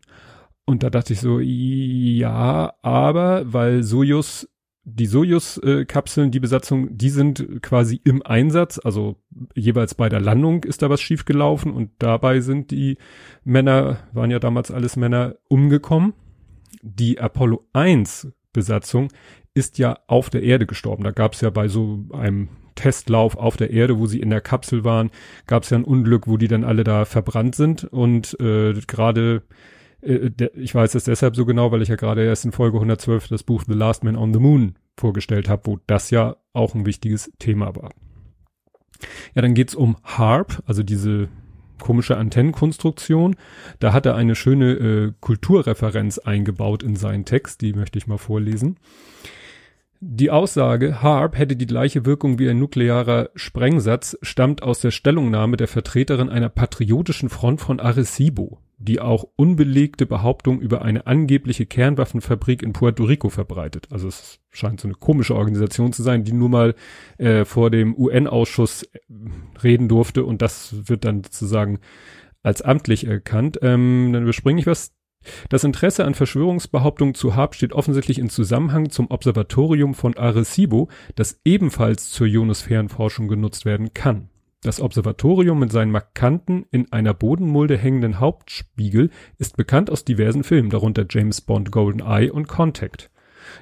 Und 0.65 0.81
da 0.81 0.89
dachte 0.89 1.13
ich 1.13 1.19
so, 1.19 1.39
ja, 1.39 2.73
aber 2.81 3.53
weil 3.53 3.83
Soyuz 3.83 4.47
die 4.95 5.05
Sojus-Kapseln, 5.05 6.31
die 6.31 6.39
Besatzung, 6.39 6.97
die 6.97 7.09
sind 7.09 7.61
quasi 7.61 7.99
im 8.03 8.21
Einsatz, 8.23 8.79
also 8.83 9.17
jeweils 9.55 9.95
bei 9.95 10.09
der 10.09 10.21
Landung 10.21 10.63
ist 10.63 10.81
da 10.81 10.89
was 10.89 11.01
schiefgelaufen 11.01 11.73
und 11.73 11.91
dabei 11.99 12.39
sind 12.41 12.71
die 12.71 12.97
Männer, 13.43 13.99
waren 14.13 14.31
ja 14.31 14.39
damals 14.39 14.71
alles 14.71 14.95
Männer, 14.95 15.35
umgekommen. 15.47 16.13
Die 16.81 17.19
Apollo 17.19 17.65
1 17.73 18.29
Besatzung 18.53 19.09
ist 19.53 19.77
ja 19.77 19.97
auf 20.07 20.29
der 20.29 20.43
Erde 20.43 20.65
gestorben. 20.65 21.03
Da 21.03 21.11
gab 21.11 21.33
es 21.33 21.41
ja 21.41 21.49
bei 21.49 21.67
so 21.67 22.05
einem 22.11 22.49
Testlauf 22.75 23.35
auf 23.35 23.57
der 23.57 23.71
Erde, 23.71 23.99
wo 23.99 24.07
sie 24.07 24.19
in 24.19 24.29
der 24.29 24.41
Kapsel 24.41 24.83
waren, 24.83 25.11
gab 25.45 25.63
es 25.63 25.69
ja 25.69 25.77
ein 25.77 25.83
Unglück, 25.83 26.27
wo 26.27 26.37
die 26.37 26.47
dann 26.47 26.63
alle 26.63 26.83
da 26.83 27.05
verbrannt 27.05 27.55
sind 27.55 27.83
und 27.83 28.39
äh, 28.39 28.73
gerade 28.87 29.43
äh, 30.01 30.31
ich 30.55 30.73
weiß 30.73 30.95
es 30.95 31.03
deshalb 31.03 31.35
so 31.35 31.45
genau, 31.45 31.71
weil 31.71 31.81
ich 31.81 31.89
ja 31.89 31.95
gerade 31.95 32.23
erst 32.23 32.45
in 32.45 32.51
Folge 32.51 32.77
112 32.77 33.27
das 33.27 33.43
Buch 33.43 33.63
The 33.67 33.73
Last 33.73 34.03
Man 34.03 34.15
on 34.15 34.33
the 34.33 34.39
Moon 34.39 34.75
vorgestellt 35.01 35.49
habe, 35.49 35.63
wo 35.65 35.79
das 35.87 36.11
ja 36.11 36.37
auch 36.53 36.75
ein 36.75 36.85
wichtiges 36.85 37.31
Thema 37.39 37.75
war. 37.75 37.91
Ja, 39.33 39.41
dann 39.41 39.55
geht's 39.55 39.75
um 39.75 39.97
HARP, 40.03 40.61
also 40.65 40.83
diese 40.83 41.27
komische 41.79 42.15
Antennenkonstruktion. 42.15 43.35
Da 43.79 43.91
hat 43.91 44.05
er 44.05 44.15
eine 44.15 44.35
schöne 44.35 44.71
äh, 44.73 45.13
Kulturreferenz 45.19 46.19
eingebaut 46.19 46.83
in 46.83 46.95
seinen 46.95 47.25
Text, 47.25 47.61
die 47.61 47.73
möchte 47.73 47.97
ich 47.97 48.07
mal 48.07 48.19
vorlesen. 48.19 48.77
Die 49.99 50.31
Aussage, 50.31 51.01
HARP 51.01 51.37
hätte 51.37 51.55
die 51.55 51.67
gleiche 51.67 52.05
Wirkung 52.05 52.39
wie 52.39 52.49
ein 52.49 52.59
nuklearer 52.59 53.29
Sprengsatz, 53.35 54.17
stammt 54.21 54.63
aus 54.63 54.79
der 54.79 54.91
Stellungnahme 54.91 55.57
der 55.57 55.67
Vertreterin 55.67 56.29
einer 56.29 56.49
patriotischen 56.49 57.29
Front 57.29 57.61
von 57.61 57.79
Arecibo, 57.79 58.59
die 58.83 58.99
auch 58.99 59.25
unbelegte 59.35 60.05
Behauptungen 60.05 60.61
über 60.61 60.81
eine 60.81 61.07
angebliche 61.07 61.65
Kernwaffenfabrik 61.65 62.63
in 62.63 62.73
Puerto 62.73 63.03
Rico 63.03 63.29
verbreitet. 63.29 63.87
Also 63.91 64.07
es 64.07 64.39
scheint 64.49 64.81
so 64.81 64.87
eine 64.87 64.95
komische 64.95 65.35
Organisation 65.35 65.93
zu 65.93 66.03
sein, 66.03 66.23
die 66.23 66.33
nur 66.33 66.49
mal 66.49 66.75
äh, 67.17 67.45
vor 67.45 67.69
dem 67.69 67.95
UN-Ausschuss 67.95 68.83
äh, 68.83 68.99
reden 69.63 69.87
durfte 69.87 70.25
und 70.25 70.41
das 70.41 70.89
wird 70.89 71.05
dann 71.05 71.23
sozusagen 71.23 71.79
als 72.43 72.61
amtlich 72.61 73.05
erkannt. 73.05 73.59
Ähm, 73.61 74.09
dann 74.13 74.23
überspringe 74.23 74.59
ich 74.59 74.67
was. 74.67 74.93
Das 75.49 75.63
Interesse 75.63 76.05
an 76.05 76.15
Verschwörungsbehauptungen 76.15 77.13
zu 77.13 77.35
HARP 77.35 77.53
steht 77.53 77.73
offensichtlich 77.73 78.17
in 78.17 78.31
Zusammenhang 78.31 78.89
zum 78.89 79.11
Observatorium 79.11 79.93
von 79.93 80.17
Arecibo, 80.17 80.89
das 81.13 81.39
ebenfalls 81.45 82.09
zur 82.09 82.25
Ionosphärenforschung 82.25 83.27
genutzt 83.27 83.65
werden 83.65 83.93
kann. 83.93 84.30
Das 84.61 84.79
Observatorium 84.79 85.59
mit 85.59 85.71
seinen 85.71 85.91
markanten, 85.91 86.65
in 86.71 86.91
einer 86.91 87.13
Bodenmulde 87.13 87.77
hängenden 87.77 88.19
Hauptspiegel 88.19 89.09
ist 89.37 89.57
bekannt 89.57 89.89
aus 89.89 90.05
diversen 90.05 90.43
Filmen, 90.43 90.69
darunter 90.69 91.05
James 91.09 91.41
Bond 91.41 91.71
Golden 91.71 92.01
Eye 92.01 92.29
und 92.29 92.47
Contact. 92.47 93.09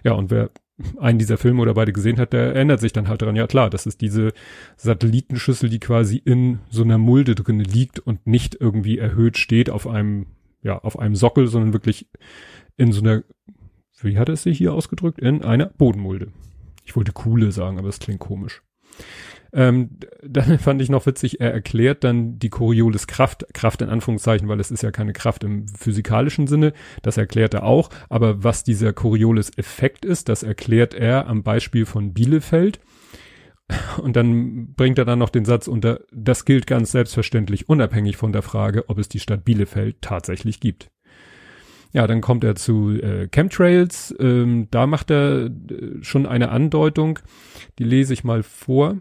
Ja, 0.04 0.14
und 0.14 0.30
wer 0.30 0.52
einen 0.98 1.20
dieser 1.20 1.38
Filme 1.38 1.62
oder 1.62 1.74
beide 1.74 1.94
gesehen 1.94 2.20
hat, 2.20 2.34
der 2.34 2.54
erinnert 2.54 2.80
sich 2.80 2.94
dann 2.94 3.08
halt 3.08 3.22
daran, 3.22 3.36
ja 3.36 3.48
klar, 3.48 3.70
das 3.70 3.86
ist 3.86 4.02
diese 4.02 4.34
Satellitenschüssel, 4.78 5.70
die 5.70 5.80
quasi 5.80 6.18
in 6.18 6.60
so 6.70 6.84
einer 6.84 6.98
Mulde 6.98 7.36
drin 7.36 7.60
liegt 7.60 8.00
und 8.00 8.28
nicht 8.28 8.58
irgendwie 8.60 8.98
erhöht 8.98 9.38
steht 9.38 9.70
auf 9.70 9.88
einem 9.88 10.28
ja, 10.62 10.78
auf 10.78 11.00
einem 11.00 11.16
Sockel, 11.16 11.48
sondern 11.48 11.74
wirklich 11.74 12.10
in 12.78 12.92
so 12.92 13.02
einer, 13.02 13.24
wie 14.02 14.18
hat 14.18 14.30
es 14.30 14.44
sich 14.44 14.58
hier 14.58 14.74
ausgedrückt? 14.74 15.20
In 15.20 15.44
einer 15.44 15.68
Bodenmulde. 15.68 16.32
Ich 16.86 16.96
wollte 16.96 17.12
Kuhle 17.12 17.52
sagen, 17.52 17.78
aber 17.78 17.90
es 17.90 18.00
klingt 18.00 18.20
komisch. 18.20 18.62
Ähm, 19.54 19.98
dann 20.24 20.60
fand 20.60 20.82
ich 20.82 20.90
noch 20.90 21.06
witzig, 21.06 21.40
er 21.42 21.52
erklärt 21.52 22.04
dann 22.04 22.40
die 22.40 22.50
Coriolis 22.50 23.08
Kraft, 23.08 23.46
Kraft 23.54 23.82
in 23.82 23.90
Anführungszeichen, 23.90 24.48
weil 24.48 24.60
es 24.60 24.72
ist 24.72 24.84
ja 24.84 24.92
keine 24.92 25.14
Kraft 25.14 25.44
im 25.44 25.68
physikalischen 25.68 26.48
Sinne, 26.48 26.74
das 27.02 27.18
erklärt 27.18 27.54
er 27.54 27.64
auch, 27.64 27.90
aber 28.10 28.44
was 28.44 28.64
dieser 28.64 28.94
Coriolis 28.94 29.52
Effekt 29.58 30.06
ist, 30.06 30.30
das 30.30 30.44
erklärt 30.44 30.94
er 30.94 31.28
am 31.28 31.44
Beispiel 31.44 31.86
von 31.86 32.14
Bielefeld. 32.14 32.80
Und 34.02 34.16
dann 34.16 34.74
bringt 34.74 34.98
er 34.98 35.06
dann 35.06 35.20
noch 35.20 35.30
den 35.30 35.46
Satz 35.46 35.68
unter, 35.68 36.00
das 36.12 36.46
gilt 36.46 36.66
ganz 36.66 36.92
selbstverständlich 36.92 37.70
unabhängig 37.70 38.18
von 38.18 38.32
der 38.32 38.42
Frage, 38.42 38.90
ob 38.90 38.98
es 38.98 39.10
die 39.10 39.20
Stadt 39.20 39.46
Bielefeld 39.46 40.02
tatsächlich 40.02 40.60
gibt. 40.60 40.90
Ja, 41.92 42.06
dann 42.06 42.22
kommt 42.22 42.44
er 42.44 42.56
zu 42.56 42.92
äh, 42.92 43.28
Chemtrails. 43.30 44.14
Ähm, 44.20 44.68
da 44.70 44.86
macht 44.86 45.10
er 45.10 45.46
äh, 45.46 45.50
schon 46.02 46.26
eine 46.28 46.50
Andeutung. 46.50 47.20
Die 47.80 47.84
lese 47.84 48.14
ich 48.14 48.24
mal 48.24 48.44
vor. 48.44 48.98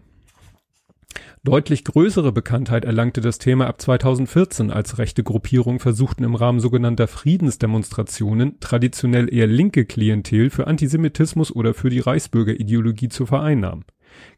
Deutlich 1.45 1.85
größere 1.85 2.33
Bekanntheit 2.33 2.83
erlangte 2.83 3.21
das 3.21 3.37
Thema 3.37 3.67
ab 3.67 3.79
2014, 3.79 4.71
als 4.71 4.97
rechte 4.97 5.23
Gruppierungen 5.23 5.79
versuchten 5.79 6.25
im 6.25 6.35
Rahmen 6.35 6.59
sogenannter 6.59 7.07
Friedensdemonstrationen 7.07 8.59
traditionell 8.59 9.33
eher 9.33 9.47
linke 9.47 9.85
Klientel 9.85 10.49
für 10.49 10.67
Antisemitismus 10.67 11.55
oder 11.55 11.73
für 11.73 11.89
die 11.89 12.01
Reichsbürgerideologie 12.01 13.07
zu 13.07 13.25
vereinnahmen. 13.25 13.85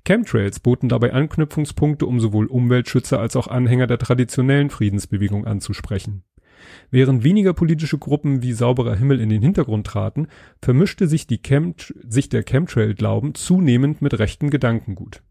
Chemtrails 0.05 0.59
boten 0.59 0.89
dabei 0.89 1.11
Anknüpfungspunkte, 1.11 2.05
um 2.05 2.19
sowohl 2.19 2.45
Umweltschützer 2.45 3.19
als 3.19 3.35
auch 3.35 3.47
Anhänger 3.47 3.87
der 3.87 3.97
traditionellen 3.97 4.69
Friedensbewegung 4.69 5.47
anzusprechen. 5.47 6.23
Während 6.91 7.23
weniger 7.23 7.53
politische 7.53 7.97
Gruppen 7.97 8.43
wie 8.43 8.53
Sauberer 8.53 8.95
Himmel 8.95 9.19
in 9.19 9.29
den 9.29 9.41
Hintergrund 9.41 9.87
traten, 9.87 10.27
vermischte 10.61 11.07
sich, 11.07 11.25
sich 11.25 12.29
der 12.29 12.43
Chemtrail-Glauben 12.43 13.33
zunehmend 13.33 14.03
mit 14.03 14.19
rechten 14.19 14.51
Gedankengut. 14.51 15.23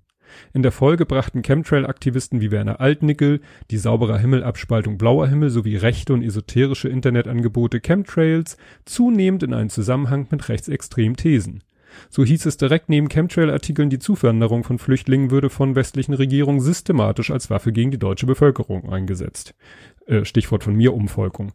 In 0.53 0.63
der 0.63 0.73
Folge 0.73 1.07
brachten 1.07 1.43
Chemtrail-Aktivisten 1.43 2.41
wie 2.41 2.51
Werner 2.51 2.81
Altnickel, 2.81 3.41
die 3.71 3.79
Sauberer 3.79 4.19
Himmel-Abspaltung 4.19 4.99
Blauer 4.99 5.29
Himmel 5.29 5.51
sowie 5.51 5.77
rechte 5.77 6.13
und 6.13 6.23
esoterische 6.23 6.89
Internetangebote 6.89 7.81
Chemtrails 7.81 8.57
zunehmend 8.85 9.43
in 9.43 9.55
einen 9.55 9.71
Zusammenhang 9.71 10.27
mit 10.31 10.49
rechtsextremen 10.49 11.17
Thesen. 11.17 11.63
So 12.09 12.25
hieß 12.25 12.47
es 12.47 12.57
direkt 12.57 12.89
neben 12.89 13.09
Chemtrail-Artikeln, 13.09 13.91
die 13.91 13.99
Zuwanderung 13.99 14.65
von 14.65 14.79
Flüchtlingen 14.79 15.31
würde 15.31 15.51
von 15.51 15.75
westlichen 15.75 16.15
Regierungen 16.15 16.61
systematisch 16.61 17.31
als 17.31 17.51
Waffe 17.51 17.73
gegen 17.73 17.91
die 17.91 17.99
deutsche 17.99 18.27
Bevölkerung 18.27 18.91
eingesetzt. 18.91 19.55
Äh, 20.07 20.25
Stichwort 20.25 20.65
von 20.65 20.75
mir 20.75 20.95
Umvolkung 20.95 21.53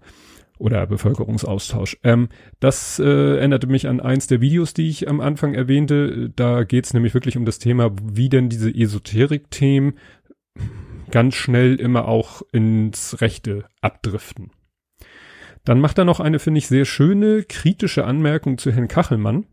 oder 0.57 0.85
Bevölkerungsaustausch. 0.87 1.97
Ähm, 2.03 2.29
das 2.59 2.99
äh, 2.99 3.37
erinnerte 3.37 3.67
mich 3.67 3.87
an 3.87 3.99
eins 3.99 4.27
der 4.27 4.41
Videos, 4.41 4.73
die 4.73 4.89
ich 4.89 5.07
am 5.07 5.21
Anfang 5.21 5.53
erwähnte. 5.53 6.29
Da 6.35 6.63
geht 6.63 6.85
es 6.85 6.93
nämlich 6.93 7.13
wirklich 7.13 7.37
um 7.37 7.45
das 7.45 7.59
Thema, 7.59 7.91
wie 8.01 8.29
denn 8.29 8.49
diese 8.49 8.73
Esoterik-Themen 8.73 9.95
ganz 11.11 11.35
schnell 11.35 11.75
immer 11.75 12.07
auch 12.07 12.41
ins 12.51 13.21
Rechte 13.21 13.65
abdriften. 13.81 14.51
Dann 15.63 15.79
macht 15.79 15.97
er 15.97 16.05
noch 16.05 16.19
eine, 16.19 16.39
finde 16.39 16.59
ich, 16.59 16.67
sehr 16.67 16.85
schöne 16.85 17.43
kritische 17.43 18.05
Anmerkung 18.05 18.57
zu 18.57 18.71
Herrn 18.71 18.87
Kachelmann. 18.87 19.45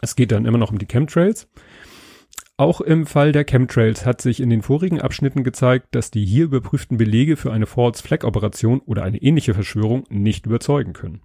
Es 0.00 0.16
geht 0.16 0.32
dann 0.32 0.46
immer 0.46 0.58
noch 0.58 0.72
um 0.72 0.78
die 0.78 0.86
Chemtrails. 0.86 1.48
Auch 2.60 2.80
im 2.82 3.06
Fall 3.06 3.32
der 3.32 3.46
Chemtrails 3.46 4.04
hat 4.04 4.20
sich 4.20 4.38
in 4.38 4.50
den 4.50 4.60
vorigen 4.60 5.00
Abschnitten 5.00 5.44
gezeigt, 5.44 5.94
dass 5.94 6.10
die 6.10 6.26
hier 6.26 6.44
überprüften 6.44 6.98
Belege 6.98 7.38
für 7.38 7.54
eine 7.54 7.64
False 7.64 8.02
Flag 8.02 8.22
Operation 8.22 8.80
oder 8.80 9.02
eine 9.02 9.16
ähnliche 9.16 9.54
Verschwörung 9.54 10.04
nicht 10.10 10.44
überzeugen 10.44 10.92
können. 10.92 11.22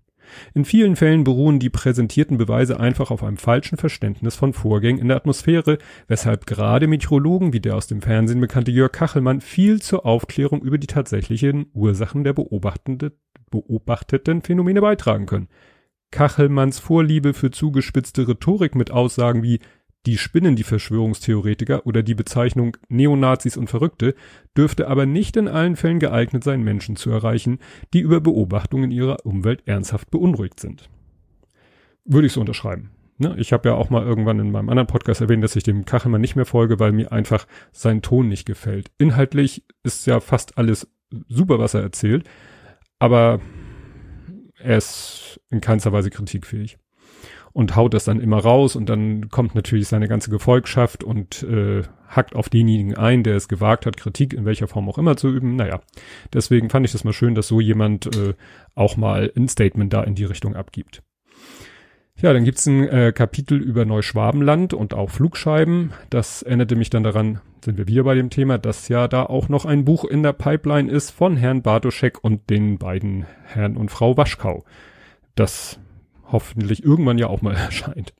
In 0.53 0.63
vielen 0.63 0.95
Fällen 0.95 1.25
beruhen 1.25 1.59
die 1.59 1.69
präsentierten 1.69 2.37
Beweise 2.37 2.79
einfach 2.79 3.11
auf 3.11 3.21
einem 3.21 3.35
falschen 3.35 3.77
Verständnis 3.77 4.37
von 4.37 4.53
Vorgängen 4.53 5.01
in 5.01 5.09
der 5.09 5.17
Atmosphäre, 5.17 5.77
weshalb 6.07 6.45
gerade 6.45 6.87
Meteorologen 6.87 7.51
wie 7.51 7.59
der 7.59 7.75
aus 7.75 7.87
dem 7.87 8.01
Fernsehen 8.01 8.39
bekannte 8.39 8.71
Jörg 8.71 8.93
Kachelmann 8.93 9.41
viel 9.41 9.81
zur 9.81 10.05
Aufklärung 10.05 10.61
über 10.61 10.77
die 10.77 10.87
tatsächlichen 10.87 11.65
Ursachen 11.73 12.23
der 12.23 12.31
beobachteten 12.31 13.11
Phänomene 14.41 14.79
beitragen 14.79 15.25
können. 15.25 15.49
Kachelmanns 16.11 16.79
Vorliebe 16.79 17.33
für 17.33 17.51
zugespitzte 17.51 18.25
Rhetorik 18.25 18.73
mit 18.73 18.89
Aussagen 18.89 19.43
wie 19.43 19.59
die 20.05 20.17
spinnen 20.17 20.55
die 20.55 20.63
Verschwörungstheoretiker 20.63 21.85
oder 21.85 22.03
die 22.03 22.15
Bezeichnung 22.15 22.77
Neonazis 22.89 23.57
und 23.57 23.69
Verrückte 23.69 24.15
dürfte 24.55 24.87
aber 24.87 25.05
nicht 25.05 25.35
in 25.37 25.47
allen 25.47 25.75
Fällen 25.75 25.99
geeignet 25.99 26.43
sein, 26.43 26.63
Menschen 26.63 26.95
zu 26.95 27.09
erreichen, 27.09 27.59
die 27.93 27.99
über 27.99 28.21
Beobachtungen 28.21 28.91
ihrer 28.91 29.25
Umwelt 29.25 29.63
ernsthaft 29.65 30.11
beunruhigt 30.11 30.59
sind. 30.59 30.89
Würde 32.05 32.27
ich 32.27 32.33
so 32.33 32.39
unterschreiben. 32.39 32.91
Ne? 33.17 33.35
Ich 33.39 33.53
habe 33.53 33.69
ja 33.69 33.75
auch 33.75 33.89
mal 33.89 34.03
irgendwann 34.03 34.39
in 34.39 34.51
meinem 34.51 34.69
anderen 34.69 34.87
Podcast 34.87 35.21
erwähnt, 35.21 35.43
dass 35.43 35.55
ich 35.55 35.63
dem 35.63 35.85
Kachelmann 35.85 36.21
nicht 36.21 36.35
mehr 36.35 36.45
folge, 36.45 36.79
weil 36.79 36.91
mir 36.91 37.11
einfach 37.11 37.47
sein 37.71 38.01
Ton 38.01 38.27
nicht 38.27 38.45
gefällt. 38.45 38.91
Inhaltlich 38.97 39.63
ist 39.83 40.05
ja 40.05 40.19
fast 40.19 40.57
alles 40.57 40.87
super, 41.27 41.57
was 41.57 41.73
er 41.73 41.81
erzählt, 41.81 42.27
aber 42.99 43.39
er 44.59 44.77
ist 44.77 45.39
in 45.49 45.61
keinster 45.61 45.91
Weise 45.91 46.09
kritikfähig 46.09 46.77
und 47.55 47.77
haut 47.77 47.93
das 47.93 48.03
dann 48.03 48.19
immer 48.19 48.39
raus 48.39 48.75
und 48.75 48.89
dann 48.89 49.29
kommt 49.29 49.55
natürlich 49.55 49.87
seine 49.87 50.09
ganze 50.09 50.29
Gefolgschaft 50.29 51.05
und 51.05 51.41
äh, 51.43 51.83
hackt 52.09 52.35
auf 52.35 52.49
denjenigen 52.49 52.97
ein, 52.97 53.23
der 53.23 53.37
es 53.37 53.47
gewagt 53.47 53.85
hat, 53.85 53.95
Kritik 53.95 54.33
in 54.33 54.43
welcher 54.43 54.67
Form 54.67 54.89
auch 54.89 54.97
immer 54.97 55.15
zu 55.15 55.29
üben. 55.29 55.55
Naja, 55.55 55.79
deswegen 56.33 56.69
fand 56.69 56.85
ich 56.85 56.91
das 56.91 57.05
mal 57.05 57.13
schön, 57.13 57.33
dass 57.33 57.47
so 57.47 57.61
jemand 57.61 58.13
äh, 58.17 58.33
auch 58.75 58.97
mal 58.97 59.31
ein 59.37 59.47
Statement 59.47 59.93
da 59.93 60.03
in 60.03 60.15
die 60.15 60.25
Richtung 60.25 60.53
abgibt. 60.53 61.01
Ja, 62.17 62.33
dann 62.33 62.43
gibt's 62.43 62.65
ein 62.65 62.89
äh, 62.89 63.13
Kapitel 63.15 63.61
über 63.61 63.85
Neuschwabenland 63.85 64.73
und 64.73 64.93
auch 64.93 65.09
Flugscheiben. 65.09 65.93
Das 66.09 66.41
erinnerte 66.41 66.75
mich 66.75 66.89
dann 66.89 67.03
daran, 67.03 67.39
sind 67.63 67.77
wir 67.77 67.87
wieder 67.87 68.03
bei 68.03 68.15
dem 68.15 68.29
Thema, 68.29 68.57
dass 68.57 68.89
ja 68.89 69.07
da 69.07 69.23
auch 69.23 69.47
noch 69.47 69.63
ein 69.63 69.85
Buch 69.85 70.03
in 70.03 70.23
der 70.23 70.33
Pipeline 70.33 70.91
ist 70.91 71.11
von 71.11 71.37
Herrn 71.37 71.61
Bartoschek 71.61 72.21
und 72.21 72.49
den 72.49 72.79
beiden 72.79 73.25
Herrn 73.45 73.77
und 73.77 73.91
Frau 73.91 74.17
Waschkau. 74.17 74.65
Das 75.35 75.79
hoffentlich 76.31 76.83
irgendwann 76.83 77.17
ja 77.17 77.27
auch 77.27 77.41
mal 77.41 77.55
erscheint. 77.55 78.13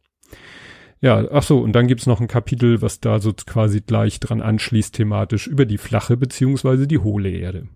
Ja, 1.02 1.26
ach 1.32 1.44
so, 1.44 1.60
und 1.60 1.74
dann 1.74 1.88
gibt's 1.88 2.08
noch 2.08 2.22
ein 2.22 2.28
Kapitel, 2.28 2.82
was 2.82 3.00
da 3.00 3.20
so 3.20 3.34
quasi 3.34 3.82
gleich 3.82 4.20
dran 4.20 4.42
anschließt 4.42 4.96
thematisch 4.96 5.46
über 5.46 5.66
die 5.66 5.78
flache 5.78 6.18
beziehungsweise 6.18 6.88
die 6.88 7.00
hohle 7.00 7.30
Erde. 7.30 7.68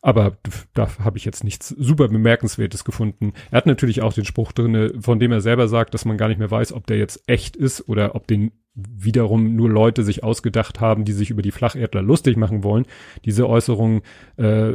Aber 0.00 0.38
da 0.74 0.88
habe 0.98 1.18
ich 1.18 1.24
jetzt 1.24 1.44
nichts 1.44 1.68
super 1.68 2.08
bemerkenswertes 2.08 2.84
gefunden. 2.84 3.32
Er 3.50 3.58
hat 3.58 3.66
natürlich 3.66 4.02
auch 4.02 4.12
den 4.12 4.24
Spruch 4.24 4.52
drinne, 4.52 4.92
von 5.00 5.18
dem 5.18 5.32
er 5.32 5.40
selber 5.40 5.68
sagt, 5.68 5.94
dass 5.94 6.04
man 6.04 6.16
gar 6.16 6.28
nicht 6.28 6.38
mehr 6.38 6.50
weiß, 6.50 6.72
ob 6.72 6.86
der 6.86 6.98
jetzt 6.98 7.22
echt 7.26 7.56
ist 7.56 7.88
oder 7.88 8.14
ob 8.14 8.26
den 8.26 8.52
wiederum 8.74 9.56
nur 9.56 9.70
Leute 9.70 10.04
sich 10.04 10.22
ausgedacht 10.22 10.80
haben, 10.80 11.04
die 11.04 11.12
sich 11.12 11.30
über 11.30 11.42
die 11.42 11.50
Flacherdler 11.50 12.02
lustig 12.02 12.36
machen 12.36 12.62
wollen. 12.62 12.84
Diese 13.24 13.48
Äußerung, 13.48 14.02
äh, 14.36 14.72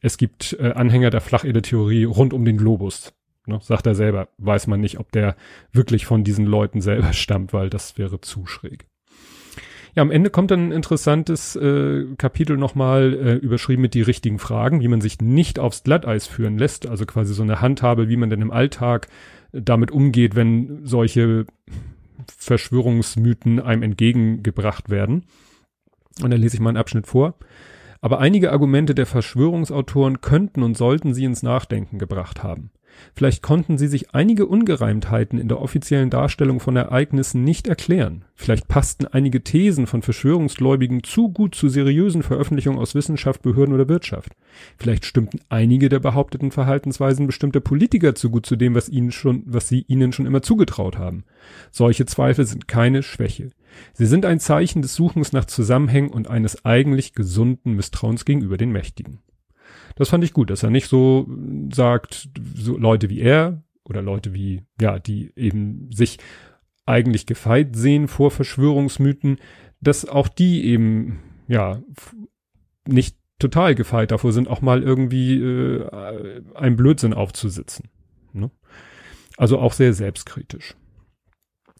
es 0.00 0.18
gibt 0.18 0.56
äh, 0.60 0.72
Anhänger 0.72 1.10
der 1.10 1.20
Flacherde-Theorie 1.20 2.04
rund 2.04 2.32
um 2.32 2.44
den 2.44 2.56
Globus. 2.56 3.12
Ne, 3.46 3.58
sagt 3.60 3.86
er 3.86 3.94
selber, 3.94 4.28
weiß 4.38 4.68
man 4.68 4.80
nicht, 4.80 4.98
ob 4.98 5.12
der 5.12 5.36
wirklich 5.72 6.06
von 6.06 6.24
diesen 6.24 6.46
Leuten 6.46 6.80
selber 6.80 7.12
stammt, 7.12 7.52
weil 7.52 7.70
das 7.70 7.98
wäre 7.98 8.20
zu 8.20 8.46
schräg. 8.46 8.86
Ja, 9.94 10.02
am 10.02 10.10
Ende 10.10 10.30
kommt 10.30 10.50
dann 10.50 10.68
ein 10.68 10.72
interessantes 10.72 11.54
äh, 11.54 12.04
Kapitel 12.18 12.56
nochmal 12.56 13.14
äh, 13.14 13.34
überschrieben 13.34 13.82
mit 13.82 13.94
die 13.94 14.02
richtigen 14.02 14.40
Fragen, 14.40 14.80
wie 14.80 14.88
man 14.88 15.00
sich 15.00 15.20
nicht 15.20 15.60
aufs 15.60 15.84
Glatteis 15.84 16.26
führen 16.26 16.58
lässt. 16.58 16.88
Also 16.88 17.06
quasi 17.06 17.32
so 17.32 17.44
eine 17.44 17.60
Handhabe, 17.60 18.08
wie 18.08 18.16
man 18.16 18.28
denn 18.28 18.42
im 18.42 18.50
Alltag 18.50 19.06
damit 19.52 19.92
umgeht, 19.92 20.34
wenn 20.34 20.80
solche 20.84 21.46
Verschwörungsmythen 22.36 23.60
einem 23.60 23.84
entgegengebracht 23.84 24.90
werden. 24.90 25.26
Und 26.22 26.30
dann 26.30 26.40
lese 26.40 26.56
ich 26.56 26.60
mal 26.60 26.70
einen 26.70 26.76
Abschnitt 26.76 27.06
vor. 27.06 27.34
Aber 28.04 28.20
einige 28.20 28.52
Argumente 28.52 28.94
der 28.94 29.06
Verschwörungsautoren 29.06 30.20
könnten 30.20 30.62
und 30.62 30.76
sollten 30.76 31.14
sie 31.14 31.24
ins 31.24 31.42
Nachdenken 31.42 31.98
gebracht 31.98 32.42
haben. 32.42 32.70
Vielleicht 33.14 33.42
konnten 33.42 33.78
sie 33.78 33.86
sich 33.86 34.14
einige 34.14 34.44
Ungereimtheiten 34.44 35.38
in 35.38 35.48
der 35.48 35.62
offiziellen 35.62 36.10
Darstellung 36.10 36.60
von 36.60 36.76
Ereignissen 36.76 37.44
nicht 37.44 37.66
erklären. 37.66 38.26
Vielleicht 38.34 38.68
passten 38.68 39.06
einige 39.06 39.42
Thesen 39.42 39.86
von 39.86 40.02
Verschwörungsgläubigen 40.02 41.02
zu 41.02 41.30
gut 41.30 41.54
zu 41.54 41.70
seriösen 41.70 42.22
Veröffentlichungen 42.22 42.78
aus 42.78 42.94
Wissenschaft, 42.94 43.40
Behörden 43.40 43.74
oder 43.74 43.88
Wirtschaft. 43.88 44.32
Vielleicht 44.76 45.06
stimmten 45.06 45.40
einige 45.48 45.88
der 45.88 46.00
behaupteten 46.00 46.50
Verhaltensweisen 46.50 47.26
bestimmter 47.26 47.60
Politiker 47.60 48.14
zu 48.14 48.28
gut 48.28 48.44
zu 48.44 48.56
dem, 48.56 48.74
was 48.74 48.90
ihnen 48.90 49.12
schon, 49.12 49.44
was 49.46 49.66
sie 49.66 49.82
ihnen 49.88 50.12
schon 50.12 50.26
immer 50.26 50.42
zugetraut 50.42 50.98
haben. 50.98 51.24
Solche 51.70 52.04
Zweifel 52.04 52.44
sind 52.44 52.68
keine 52.68 53.02
Schwäche. 53.02 53.48
Sie 53.92 54.06
sind 54.06 54.24
ein 54.24 54.40
Zeichen 54.40 54.82
des 54.82 54.94
Suchens 54.94 55.32
nach 55.32 55.44
Zusammenhängen 55.44 56.10
und 56.10 56.28
eines 56.28 56.64
eigentlich 56.64 57.12
gesunden 57.12 57.74
Misstrauens 57.74 58.24
gegenüber 58.24 58.56
den 58.56 58.72
Mächtigen. 58.72 59.20
Das 59.96 60.08
fand 60.08 60.24
ich 60.24 60.32
gut, 60.32 60.50
dass 60.50 60.62
er 60.62 60.70
nicht 60.70 60.88
so 60.88 61.28
sagt, 61.72 62.28
so 62.54 62.76
Leute 62.76 63.10
wie 63.10 63.20
er 63.20 63.62
oder 63.84 64.02
Leute 64.02 64.34
wie, 64.34 64.62
ja, 64.80 64.98
die 64.98 65.32
eben 65.36 65.90
sich 65.92 66.18
eigentlich 66.86 67.26
gefeit 67.26 67.76
sehen 67.76 68.08
vor 68.08 68.30
Verschwörungsmythen, 68.30 69.38
dass 69.80 70.06
auch 70.06 70.28
die 70.28 70.64
eben, 70.66 71.20
ja, 71.48 71.80
nicht 72.86 73.16
total 73.38 73.74
gefeit 73.74 74.10
davor 74.10 74.32
sind, 74.32 74.48
auch 74.48 74.62
mal 74.62 74.82
irgendwie 74.82 75.38
äh, 75.40 76.42
ein 76.54 76.76
Blödsinn 76.76 77.14
aufzusitzen. 77.14 77.88
Ne? 78.32 78.50
Also 79.36 79.58
auch 79.58 79.72
sehr 79.72 79.94
selbstkritisch. 79.94 80.74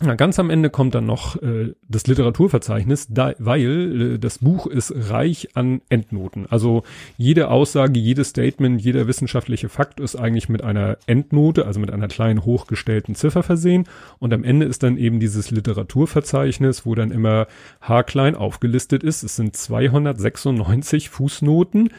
Na, 0.01 0.17
ganz 0.17 0.41
am 0.41 0.51
Ende 0.51 0.71
kommt 0.71 0.97
dann 0.97 1.07
noch 1.07 1.41
äh, 1.41 1.73
das 1.89 2.09
Literaturverzeichnis, 2.09 3.07
da, 3.11 3.33
weil 3.39 4.15
äh, 4.15 4.19
das 4.19 4.39
Buch 4.39 4.67
ist 4.67 4.93
reich 4.93 5.51
an 5.55 5.83
Endnoten. 5.89 6.47
Also 6.51 6.83
jede 7.17 7.49
Aussage, 7.49 8.01
jedes 8.01 8.31
Statement, 8.31 8.83
jeder 8.83 9.07
wissenschaftliche 9.07 9.69
Fakt 9.69 10.01
ist 10.01 10.17
eigentlich 10.17 10.49
mit 10.49 10.65
einer 10.65 10.99
Endnote, 11.07 11.65
also 11.65 11.79
mit 11.79 11.93
einer 11.93 12.09
kleinen 12.09 12.45
hochgestellten 12.45 13.15
Ziffer 13.15 13.45
versehen. 13.45 13.85
Und 14.19 14.33
am 14.33 14.43
Ende 14.43 14.67
ist 14.67 14.83
dann 14.83 14.99
eben 14.99 15.21
dieses 15.21 15.53
Literaturverzeichnis, 15.53 16.85
wo 16.85 16.97
dann 16.97 17.13
immer 17.13 17.47
haarklein 17.81 18.35
aufgelistet 18.35 19.05
ist. 19.05 19.23
Es 19.23 19.37
sind 19.37 19.57
296 19.57 21.09
Fußnoten. 21.09 21.91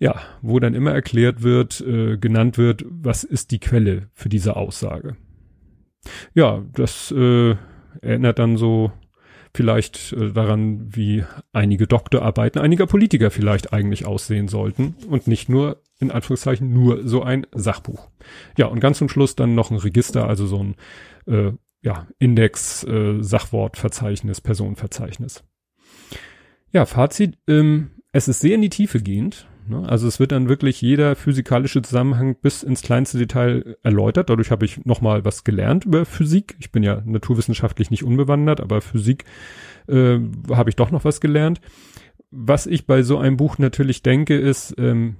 Ja, 0.00 0.20
wo 0.42 0.58
dann 0.58 0.74
immer 0.74 0.92
erklärt 0.92 1.42
wird, 1.42 1.80
äh, 1.80 2.18
genannt 2.18 2.58
wird, 2.58 2.84
was 2.88 3.22
ist 3.22 3.52
die 3.52 3.60
Quelle 3.60 4.08
für 4.12 4.28
diese 4.28 4.56
Aussage. 4.56 5.16
Ja, 6.34 6.64
das 6.72 7.12
äh, 7.12 7.56
erinnert 8.00 8.38
dann 8.38 8.56
so 8.56 8.92
vielleicht 9.54 10.12
äh, 10.12 10.32
daran, 10.32 10.94
wie 10.94 11.24
einige 11.52 11.86
Doktorarbeiten 11.86 12.60
einiger 12.60 12.86
Politiker 12.86 13.30
vielleicht 13.30 13.72
eigentlich 13.72 14.06
aussehen 14.06 14.48
sollten 14.48 14.94
und 15.08 15.26
nicht 15.26 15.48
nur 15.48 15.82
in 15.98 16.10
Anführungszeichen 16.10 16.72
nur 16.72 17.06
so 17.06 17.22
ein 17.22 17.46
Sachbuch. 17.52 18.08
Ja, 18.56 18.66
und 18.66 18.80
ganz 18.80 18.98
zum 18.98 19.08
Schluss 19.08 19.36
dann 19.36 19.54
noch 19.54 19.70
ein 19.70 19.78
Register, 19.78 20.28
also 20.28 20.46
so 20.46 20.62
ein 20.62 20.76
äh, 21.26 21.52
ja, 21.82 22.06
Index, 22.18 22.84
äh, 22.84 23.20
Sachwortverzeichnis, 23.20 24.40
Personenverzeichnis. 24.40 25.44
Ja, 26.72 26.86
Fazit, 26.86 27.38
ähm, 27.48 27.90
es 28.12 28.28
ist 28.28 28.40
sehr 28.40 28.54
in 28.54 28.62
die 28.62 28.68
Tiefe 28.68 29.00
gehend. 29.00 29.48
Ne? 29.68 29.88
Also 29.88 30.08
es 30.08 30.18
wird 30.18 30.32
dann 30.32 30.48
wirklich 30.48 30.80
jeder 30.80 31.14
physikalische 31.16 31.82
Zusammenhang 31.82 32.36
bis 32.40 32.62
ins 32.62 32.82
kleinste 32.82 33.18
Detail 33.18 33.76
erläutert. 33.82 34.30
Dadurch 34.30 34.50
habe 34.50 34.64
ich 34.64 34.84
nochmal 34.84 35.24
was 35.24 35.44
gelernt 35.44 35.84
über 35.84 36.04
Physik. 36.04 36.56
Ich 36.58 36.72
bin 36.72 36.82
ja 36.82 37.02
naturwissenschaftlich 37.04 37.90
nicht 37.90 38.04
unbewandert, 38.04 38.60
aber 38.60 38.80
Physik 38.80 39.24
äh, 39.86 40.18
habe 40.50 40.70
ich 40.70 40.76
doch 40.76 40.90
noch 40.90 41.04
was 41.04 41.20
gelernt. 41.20 41.60
Was 42.30 42.66
ich 42.66 42.86
bei 42.86 43.02
so 43.02 43.18
einem 43.18 43.36
Buch 43.36 43.58
natürlich 43.58 44.02
denke, 44.02 44.38
ist, 44.38 44.74
ähm, 44.78 45.16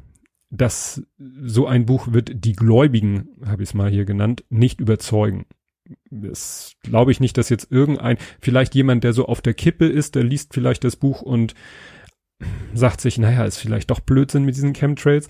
dass 0.51 1.03
so 1.19 1.67
ein 1.67 1.87
Buch 1.87 2.13
wird 2.13 2.45
die 2.45 2.55
Gläubigen, 2.55 3.29
habe 3.45 3.63
ich 3.63 3.71
es 3.71 3.75
mal 3.75 3.91
hier 3.91 4.05
genannt, 4.05 4.45
nicht 4.49 4.81
überzeugen. 4.81 5.47
Das 6.11 6.75
glaube 6.83 7.13
ich 7.13 7.21
nicht, 7.21 7.39
dass 7.39 7.49
jetzt 7.49 7.71
irgendein, 7.71 8.19
vielleicht 8.41 8.75
jemand, 8.75 9.05
der 9.05 9.13
so 9.13 9.27
auf 9.27 9.41
der 9.41 9.55
Kippe 9.55 9.87
ist, 9.87 10.15
der 10.15 10.25
liest 10.25 10.55
vielleicht 10.55 10.85
das 10.85 10.97
Buch 10.97 11.23
und 11.23 11.55
sagt 12.74 13.01
sich, 13.01 13.18
naja, 13.18 13.44
ist 13.44 13.59
vielleicht 13.59 13.90
doch 13.90 14.01
Blödsinn 14.01 14.44
mit 14.44 14.57
diesen 14.57 14.72
Chemtrails. 14.72 15.29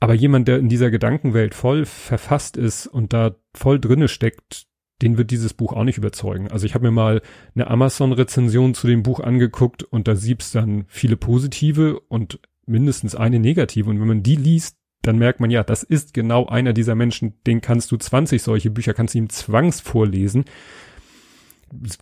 Aber 0.00 0.14
jemand, 0.14 0.48
der 0.48 0.58
in 0.58 0.68
dieser 0.68 0.90
Gedankenwelt 0.90 1.54
voll 1.54 1.84
verfasst 1.84 2.56
ist 2.56 2.86
und 2.86 3.12
da 3.12 3.36
voll 3.54 3.78
drinne 3.78 4.08
steckt, 4.08 4.66
den 5.02 5.18
wird 5.18 5.30
dieses 5.30 5.54
Buch 5.54 5.72
auch 5.72 5.84
nicht 5.84 5.98
überzeugen. 5.98 6.50
Also 6.50 6.66
ich 6.66 6.74
habe 6.74 6.86
mir 6.86 6.90
mal 6.90 7.22
eine 7.54 7.68
Amazon-Rezension 7.68 8.74
zu 8.74 8.86
dem 8.86 9.02
Buch 9.02 9.20
angeguckt 9.20 9.82
und 9.82 10.08
da 10.08 10.16
siebt's 10.16 10.52
dann 10.52 10.84
viele 10.88 11.16
positive 11.16 12.00
und 12.00 12.40
mindestens 12.66 13.14
eine 13.14 13.38
negative. 13.38 13.88
Und 13.88 14.00
wenn 14.00 14.08
man 14.08 14.22
die 14.22 14.36
liest, 14.36 14.76
dann 15.02 15.18
merkt 15.18 15.40
man 15.40 15.50
ja, 15.50 15.64
das 15.64 15.82
ist 15.82 16.12
genau 16.12 16.46
einer 16.46 16.74
dieser 16.74 16.94
Menschen, 16.94 17.34
den 17.46 17.62
kannst 17.62 17.90
du 17.90 17.96
20 17.96 18.42
solche 18.42 18.70
Bücher, 18.70 18.92
kannst 18.92 19.14
du 19.14 19.18
ihm 19.18 19.30
zwangsvorlesen. 19.30 20.44
vorlesen 20.44 20.44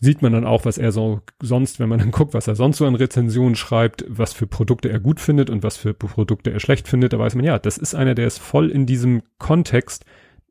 sieht 0.01 0.23
man 0.23 0.33
dann 0.33 0.47
auch, 0.47 0.65
was 0.65 0.79
er 0.79 0.93
so 0.93 1.21
sonst, 1.43 1.79
wenn 1.79 1.89
man 1.89 1.99
dann 1.99 2.11
guckt, 2.11 2.35
was 2.35 2.49
er 2.49 2.57
sonst 2.57 2.79
so 2.79 2.87
an 2.87 2.95
Rezensionen 2.95 3.55
schreibt, 3.55 4.05
was 4.09 4.33
für 4.33 4.47
Produkte 4.47 4.89
er 4.89 5.01
gut 5.01 5.21
findet 5.21 5.51
und 5.51 5.63
was 5.63 5.77
für 5.77 5.95
Produkte 5.95 6.51
er 6.51 6.61
schlecht 6.61 6.89
findet, 6.89 7.13
da 7.13 7.19
weiß 7.19 7.35
man, 7.35 7.45
ja, 7.45 7.59
das 7.59 7.79
ist 7.79 7.95
einer, 7.95 8.15
der 8.15 8.27
ist 8.27 8.39
voll 8.39 8.71
in 8.71 8.87
diesem 8.87 9.23
Kontext. 9.39 10.05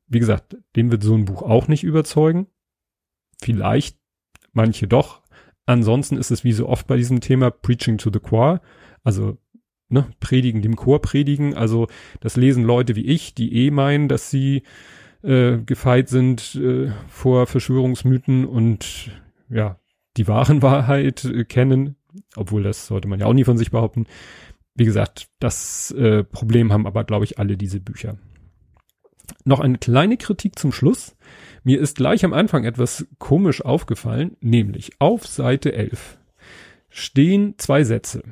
Wie 0.07 0.19
gesagt, 0.19 0.57
dem 0.75 0.91
wird 0.91 1.03
so 1.03 1.15
ein 1.15 1.25
Buch 1.25 1.41
auch 1.41 1.67
nicht 1.67 1.83
überzeugen. 1.83 2.47
Vielleicht 3.41 3.97
manche 4.53 4.87
doch. 4.87 5.21
Ansonsten 5.65 6.17
ist 6.17 6.31
es 6.31 6.43
wie 6.43 6.53
so 6.53 6.67
oft 6.69 6.87
bei 6.87 6.95
diesem 6.95 7.19
Thema 7.19 7.51
Preaching 7.51 7.97
to 7.97 8.09
the 8.11 8.19
Choir, 8.19 8.61
also 9.03 9.37
ne, 9.89 10.07
predigen, 10.19 10.61
dem 10.61 10.75
Chor 10.75 11.01
predigen. 11.01 11.55
Also 11.55 11.87
das 12.19 12.35
lesen 12.35 12.63
Leute 12.63 12.95
wie 12.95 13.05
ich, 13.05 13.35
die 13.35 13.53
eh 13.53 13.71
meinen, 13.71 14.07
dass 14.07 14.31
sie 14.31 14.63
äh, 15.23 15.57
gefeit 15.57 16.09
sind 16.09 16.55
äh, 16.55 16.91
vor 17.07 17.47
Verschwörungsmythen 17.47 18.45
und 18.45 19.11
ja, 19.49 19.79
die 20.17 20.27
wahren 20.27 20.61
Wahrheit 20.61 21.25
äh, 21.25 21.45
kennen, 21.45 21.95
obwohl 22.35 22.63
das 22.63 22.87
sollte 22.87 23.07
man 23.07 23.19
ja 23.19 23.25
auch 23.25 23.33
nie 23.33 23.43
von 23.43 23.57
sich 23.57 23.71
behaupten. 23.71 24.05
Wie 24.75 24.85
gesagt, 24.85 25.29
das 25.39 25.91
äh, 25.91 26.23
Problem 26.23 26.71
haben 26.71 26.85
aber, 26.85 27.03
glaube 27.03 27.25
ich, 27.25 27.39
alle 27.39 27.57
diese 27.57 27.79
Bücher. 27.79 28.17
Noch 29.43 29.59
eine 29.59 29.77
kleine 29.77 30.17
Kritik 30.17 30.57
zum 30.57 30.71
Schluss. 30.71 31.15
Mir 31.63 31.79
ist 31.79 31.97
gleich 31.97 32.23
am 32.23 32.33
Anfang 32.33 32.63
etwas 32.63 33.07
komisch 33.17 33.63
aufgefallen, 33.63 34.37
nämlich 34.39 34.91
auf 34.99 35.25
Seite 35.25 35.73
11 35.73 36.17
stehen 36.89 37.55
zwei 37.57 37.83
Sätze 37.83 38.23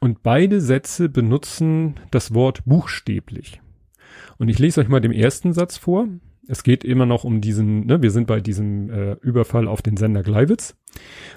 und 0.00 0.22
beide 0.22 0.60
Sätze 0.60 1.08
benutzen 1.08 1.94
das 2.10 2.34
Wort 2.34 2.64
buchstäblich. 2.64 3.60
Und 4.38 4.48
ich 4.48 4.58
lese 4.58 4.80
euch 4.80 4.88
mal 4.88 5.00
den 5.00 5.12
ersten 5.12 5.52
Satz 5.52 5.76
vor 5.76 6.08
es 6.50 6.64
geht 6.64 6.82
immer 6.82 7.06
noch 7.06 7.22
um 7.22 7.40
diesen, 7.40 7.86
ne, 7.86 8.02
wir 8.02 8.10
sind 8.10 8.26
bei 8.26 8.40
diesem 8.40 8.90
äh, 8.90 9.12
Überfall 9.22 9.68
auf 9.68 9.82
den 9.82 9.96
Sender 9.96 10.24
Gleiwitz, 10.24 10.76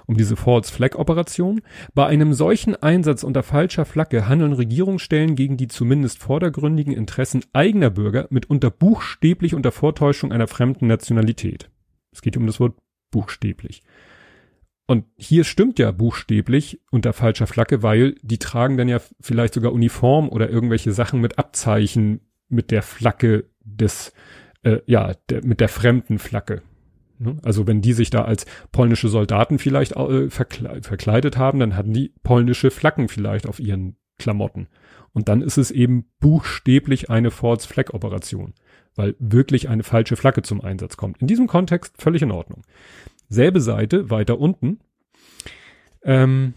um 0.07 0.17
diese 0.17 0.35
False 0.35 0.73
Flag 0.73 0.95
Operation. 0.95 1.61
Bei 1.93 2.07
einem 2.07 2.33
solchen 2.33 2.75
Einsatz 2.75 3.21
unter 3.21 3.43
falscher 3.43 3.85
Flagge 3.85 4.27
handeln 4.27 4.53
Regierungsstellen 4.53 5.35
gegen 5.35 5.55
die 5.55 5.67
zumindest 5.67 6.17
vordergründigen 6.17 6.93
Interessen 6.93 7.43
eigener 7.53 7.91
Bürger 7.91 8.25
mitunter 8.31 8.71
buchstäblich 8.71 9.53
unter 9.53 9.71
Vortäuschung 9.71 10.31
einer 10.31 10.47
fremden 10.47 10.87
Nationalität. 10.87 11.69
Es 12.11 12.23
geht 12.23 12.35
um 12.35 12.47
das 12.47 12.59
Wort 12.59 12.75
buchstäblich. 13.11 13.83
Und 14.87 15.05
hier 15.15 15.43
stimmt 15.43 15.77
ja 15.77 15.91
buchstäblich 15.91 16.81
unter 16.89 17.13
falscher 17.13 17.45
Flagge, 17.45 17.83
weil 17.83 18.15
die 18.23 18.39
tragen 18.39 18.77
dann 18.77 18.89
ja 18.89 18.99
vielleicht 19.21 19.53
sogar 19.53 19.73
Uniform 19.73 20.27
oder 20.27 20.49
irgendwelche 20.49 20.91
Sachen 20.91 21.21
mit 21.21 21.37
Abzeichen 21.37 22.21
mit 22.49 22.71
der 22.71 22.81
Flagge 22.81 23.49
des 23.63 24.11
äh, 24.63 24.79
ja, 24.85 25.13
der, 25.29 25.45
mit 25.45 25.59
der 25.59 25.69
fremden 25.69 26.19
Flagge. 26.19 26.61
Ne? 27.19 27.37
Also 27.43 27.67
wenn 27.67 27.81
die 27.81 27.93
sich 27.93 28.09
da 28.09 28.25
als 28.25 28.45
polnische 28.71 29.07
Soldaten 29.07 29.59
vielleicht 29.59 29.95
äh, 29.95 30.29
verkle 30.29 30.81
verkleidet 30.81 31.37
haben, 31.37 31.59
dann 31.59 31.75
hatten 31.75 31.93
die 31.93 32.13
polnische 32.23 32.71
Flaggen 32.71 33.07
vielleicht 33.07 33.47
auf 33.47 33.59
ihren 33.59 33.95
Klamotten. 34.17 34.67
Und 35.13 35.29
dann 35.29 35.41
ist 35.41 35.57
es 35.57 35.69
eben 35.69 36.05
buchstäblich 36.19 37.09
eine 37.09 37.29
False 37.29 37.67
Flag 37.67 37.93
Operation, 37.93 38.53
weil 38.95 39.15
wirklich 39.19 39.69
eine 39.69 39.83
falsche 39.83 40.15
Flagge 40.15 40.41
zum 40.41 40.61
Einsatz 40.61 40.97
kommt. 40.97 41.21
In 41.21 41.27
diesem 41.27 41.47
Kontext 41.47 42.01
völlig 42.01 42.21
in 42.21 42.31
Ordnung. 42.31 42.63
Selbe 43.29 43.61
Seite, 43.61 44.09
weiter 44.09 44.39
unten. 44.39 44.79
Ähm, 46.03 46.53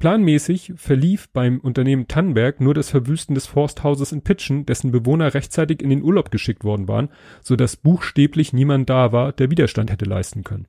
Planmäßig 0.00 0.72
verlief 0.76 1.28
beim 1.28 1.60
Unternehmen 1.60 2.08
Tannenberg 2.08 2.60
nur 2.60 2.72
das 2.72 2.88
Verwüsten 2.88 3.34
des 3.34 3.46
Forsthauses 3.46 4.12
in 4.12 4.22
Pitschen, 4.22 4.64
dessen 4.64 4.92
Bewohner 4.92 5.34
rechtzeitig 5.34 5.82
in 5.82 5.90
den 5.90 6.02
Urlaub 6.02 6.30
geschickt 6.30 6.64
worden 6.64 6.88
waren, 6.88 7.10
so 7.42 7.54
dass 7.54 7.76
buchstäblich 7.76 8.54
niemand 8.54 8.88
da 8.88 9.12
war, 9.12 9.32
der 9.32 9.50
Widerstand 9.50 9.90
hätte 9.90 10.06
leisten 10.06 10.42
können. 10.42 10.66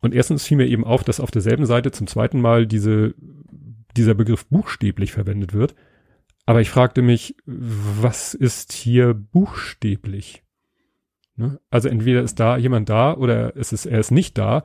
Und 0.00 0.12
erstens 0.12 0.44
fiel 0.44 0.56
mir 0.56 0.66
eben 0.66 0.84
auf, 0.84 1.04
dass 1.04 1.20
auf 1.20 1.30
derselben 1.30 1.66
Seite 1.66 1.92
zum 1.92 2.08
zweiten 2.08 2.40
Mal 2.40 2.66
diese, 2.66 3.14
dieser 3.96 4.14
Begriff 4.14 4.44
buchstäblich 4.46 5.12
verwendet 5.12 5.54
wird. 5.54 5.76
Aber 6.44 6.60
ich 6.60 6.70
fragte 6.70 7.00
mich, 7.00 7.36
was 7.46 8.34
ist 8.34 8.72
hier 8.72 9.14
buchstäblich? 9.14 10.42
Ne? 11.36 11.60
Also 11.70 11.88
entweder 11.88 12.22
ist 12.22 12.40
da 12.40 12.56
jemand 12.56 12.88
da 12.88 13.14
oder 13.14 13.56
es 13.56 13.72
ist, 13.72 13.86
er 13.86 14.00
ist 14.00 14.10
nicht 14.10 14.36
da. 14.36 14.64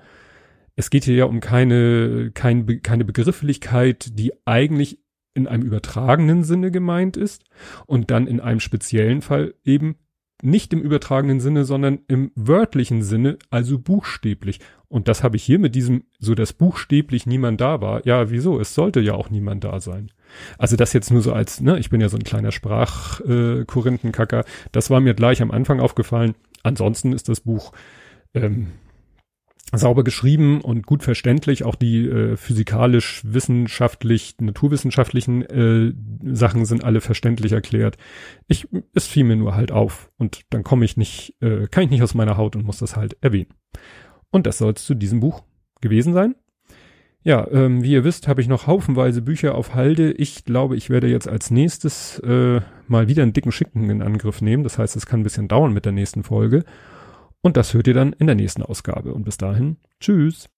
Es 0.76 0.90
geht 0.90 1.04
hier 1.04 1.16
ja 1.16 1.26
um 1.26 1.40
keine, 1.40 2.32
kein, 2.34 2.82
keine 2.82 3.06
Begrifflichkeit, 3.06 4.18
die 4.18 4.34
eigentlich 4.46 5.00
in 5.36 5.48
einem 5.48 5.64
übertragenen 5.64 6.44
Sinne 6.44 6.72
gemeint 6.72 7.18
ist 7.18 7.44
und 7.86 8.12
dann 8.12 8.28
in 8.28 8.40
einem 8.40 8.60
speziellen 8.60 9.22
Fall 9.22 9.56
eben 9.64 9.96
nicht 10.44 10.74
im 10.74 10.82
übertragenen 10.82 11.40
Sinne, 11.40 11.64
sondern 11.64 12.00
im 12.08 12.32
wörtlichen 12.36 13.02
Sinne, 13.02 13.38
also 13.50 13.80
buchstäblich. 13.80 14.60
Und 14.90 15.08
das 15.08 15.24
habe 15.24 15.38
ich 15.38 15.44
hier 15.44 15.58
mit 15.58 15.74
diesem, 15.74 16.04
so 16.20 16.36
dass 16.36 16.52
buchstäblich 16.52 17.26
niemand 17.26 17.62
da 17.62 17.80
war. 17.80 18.06
Ja, 18.06 18.30
wieso? 18.30 18.60
Es 18.60 18.76
sollte 18.76 19.00
ja 19.00 19.14
auch 19.14 19.30
niemand 19.30 19.64
da 19.64 19.80
sein. 19.80 20.12
Also 20.58 20.76
das 20.76 20.92
jetzt 20.92 21.12
nur 21.12 21.22
so 21.22 21.32
als, 21.32 21.62
ne, 21.62 21.80
ich 21.80 21.90
bin 21.90 22.02
ja 22.02 22.10
so 22.10 22.18
ein 22.18 22.26
kleiner 22.26 22.52
Sprachkorinthenkacker. 22.52 24.40
Äh, 24.42 24.46
das 24.74 24.90
war 24.90 25.00
mir 25.00 25.14
gleich 25.14 25.42
am 25.42 25.52
Anfang 25.52 25.80
aufgefallen. 25.80 26.36
Ansonsten 26.62 27.14
ist 27.14 27.30
das 27.30 27.40
Buch 27.40 27.72
ähm, 28.34 28.68
sauber 29.78 30.04
geschrieben 30.04 30.62
und 30.62 30.86
gut 30.86 31.04
verständlich. 31.04 31.64
Auch 31.64 31.76
die 31.76 32.08
äh, 32.08 32.38
physikalisch, 32.38 33.22
wissenschaftlich, 33.26 34.36
naturwissenschaftlichen 34.40 35.42
äh, 35.44 35.94
Sachen 36.34 36.66
sind 36.66 36.84
alle 36.84 37.02
verständlich 37.02 37.52
erklärt. 37.52 37.98
Ich, 38.48 38.68
es 38.94 39.08
fiel 39.08 39.24
mir 39.24 39.36
nur 39.36 39.56
halt 39.56 39.72
auf 39.72 40.12
und 40.18 40.42
dann 40.50 40.64
komme 40.64 40.86
ich 40.86 40.98
nicht, 40.98 41.36
äh, 41.42 41.68
kann 41.68 41.84
ich 41.84 41.90
nicht 41.90 42.04
aus 42.04 42.14
meiner 42.14 42.38
Haut 42.38 42.56
und 42.56 42.66
muss 42.66 42.80
das 42.80 42.96
halt 42.96 43.18
erwähnen. 43.22 43.54
Und 44.32 44.48
das 44.48 44.58
soll 44.58 44.74
es 44.74 44.86
zu 44.86 44.96
diesem 44.96 45.20
Buch 45.20 45.44
gewesen 45.82 46.14
sein. 46.14 46.36
Ja, 47.26 47.48
ähm, 47.52 47.84
wie 47.84 47.92
ihr 47.92 48.04
wisst, 48.04 48.28
habe 48.28 48.42
ich 48.42 48.50
noch 48.50 48.68
haufenweise 48.68 49.22
Bücher 49.22 49.56
auf 49.56 49.74
Halde. 49.74 50.12
Ich 50.12 50.44
glaube, 50.44 50.76
ich 50.76 50.90
werde 50.90 51.08
jetzt 51.08 51.28
als 51.28 51.52
nächstes 51.52 52.20
äh, 52.20 52.60
mal 52.88 53.08
wieder 53.08 53.24
einen 53.24 53.32
dicken 53.32 53.54
Schicken 53.54 53.90
in 53.90 54.02
Angriff 54.02 54.42
nehmen. 54.42 54.64
Das 54.64 54.78
heißt, 54.78 54.98
es 54.98 55.06
kann 55.06 55.22
ein 55.22 55.24
bisschen 55.24 55.48
dauern 55.48 55.72
mit 55.72 55.86
der 55.86 55.94
nächsten 55.94 56.24
Folge. 56.24 56.66
Und 57.44 57.58
das 57.58 57.74
hört 57.74 57.88
ihr 57.88 57.94
dann 57.94 58.14
in 58.14 58.26
der 58.26 58.36
nächsten 58.36 58.64
Ausgabe. 58.64 59.14
Und 59.14 59.26
bis 59.26 59.38
dahin, 59.38 59.76
tschüss. 60.00 60.50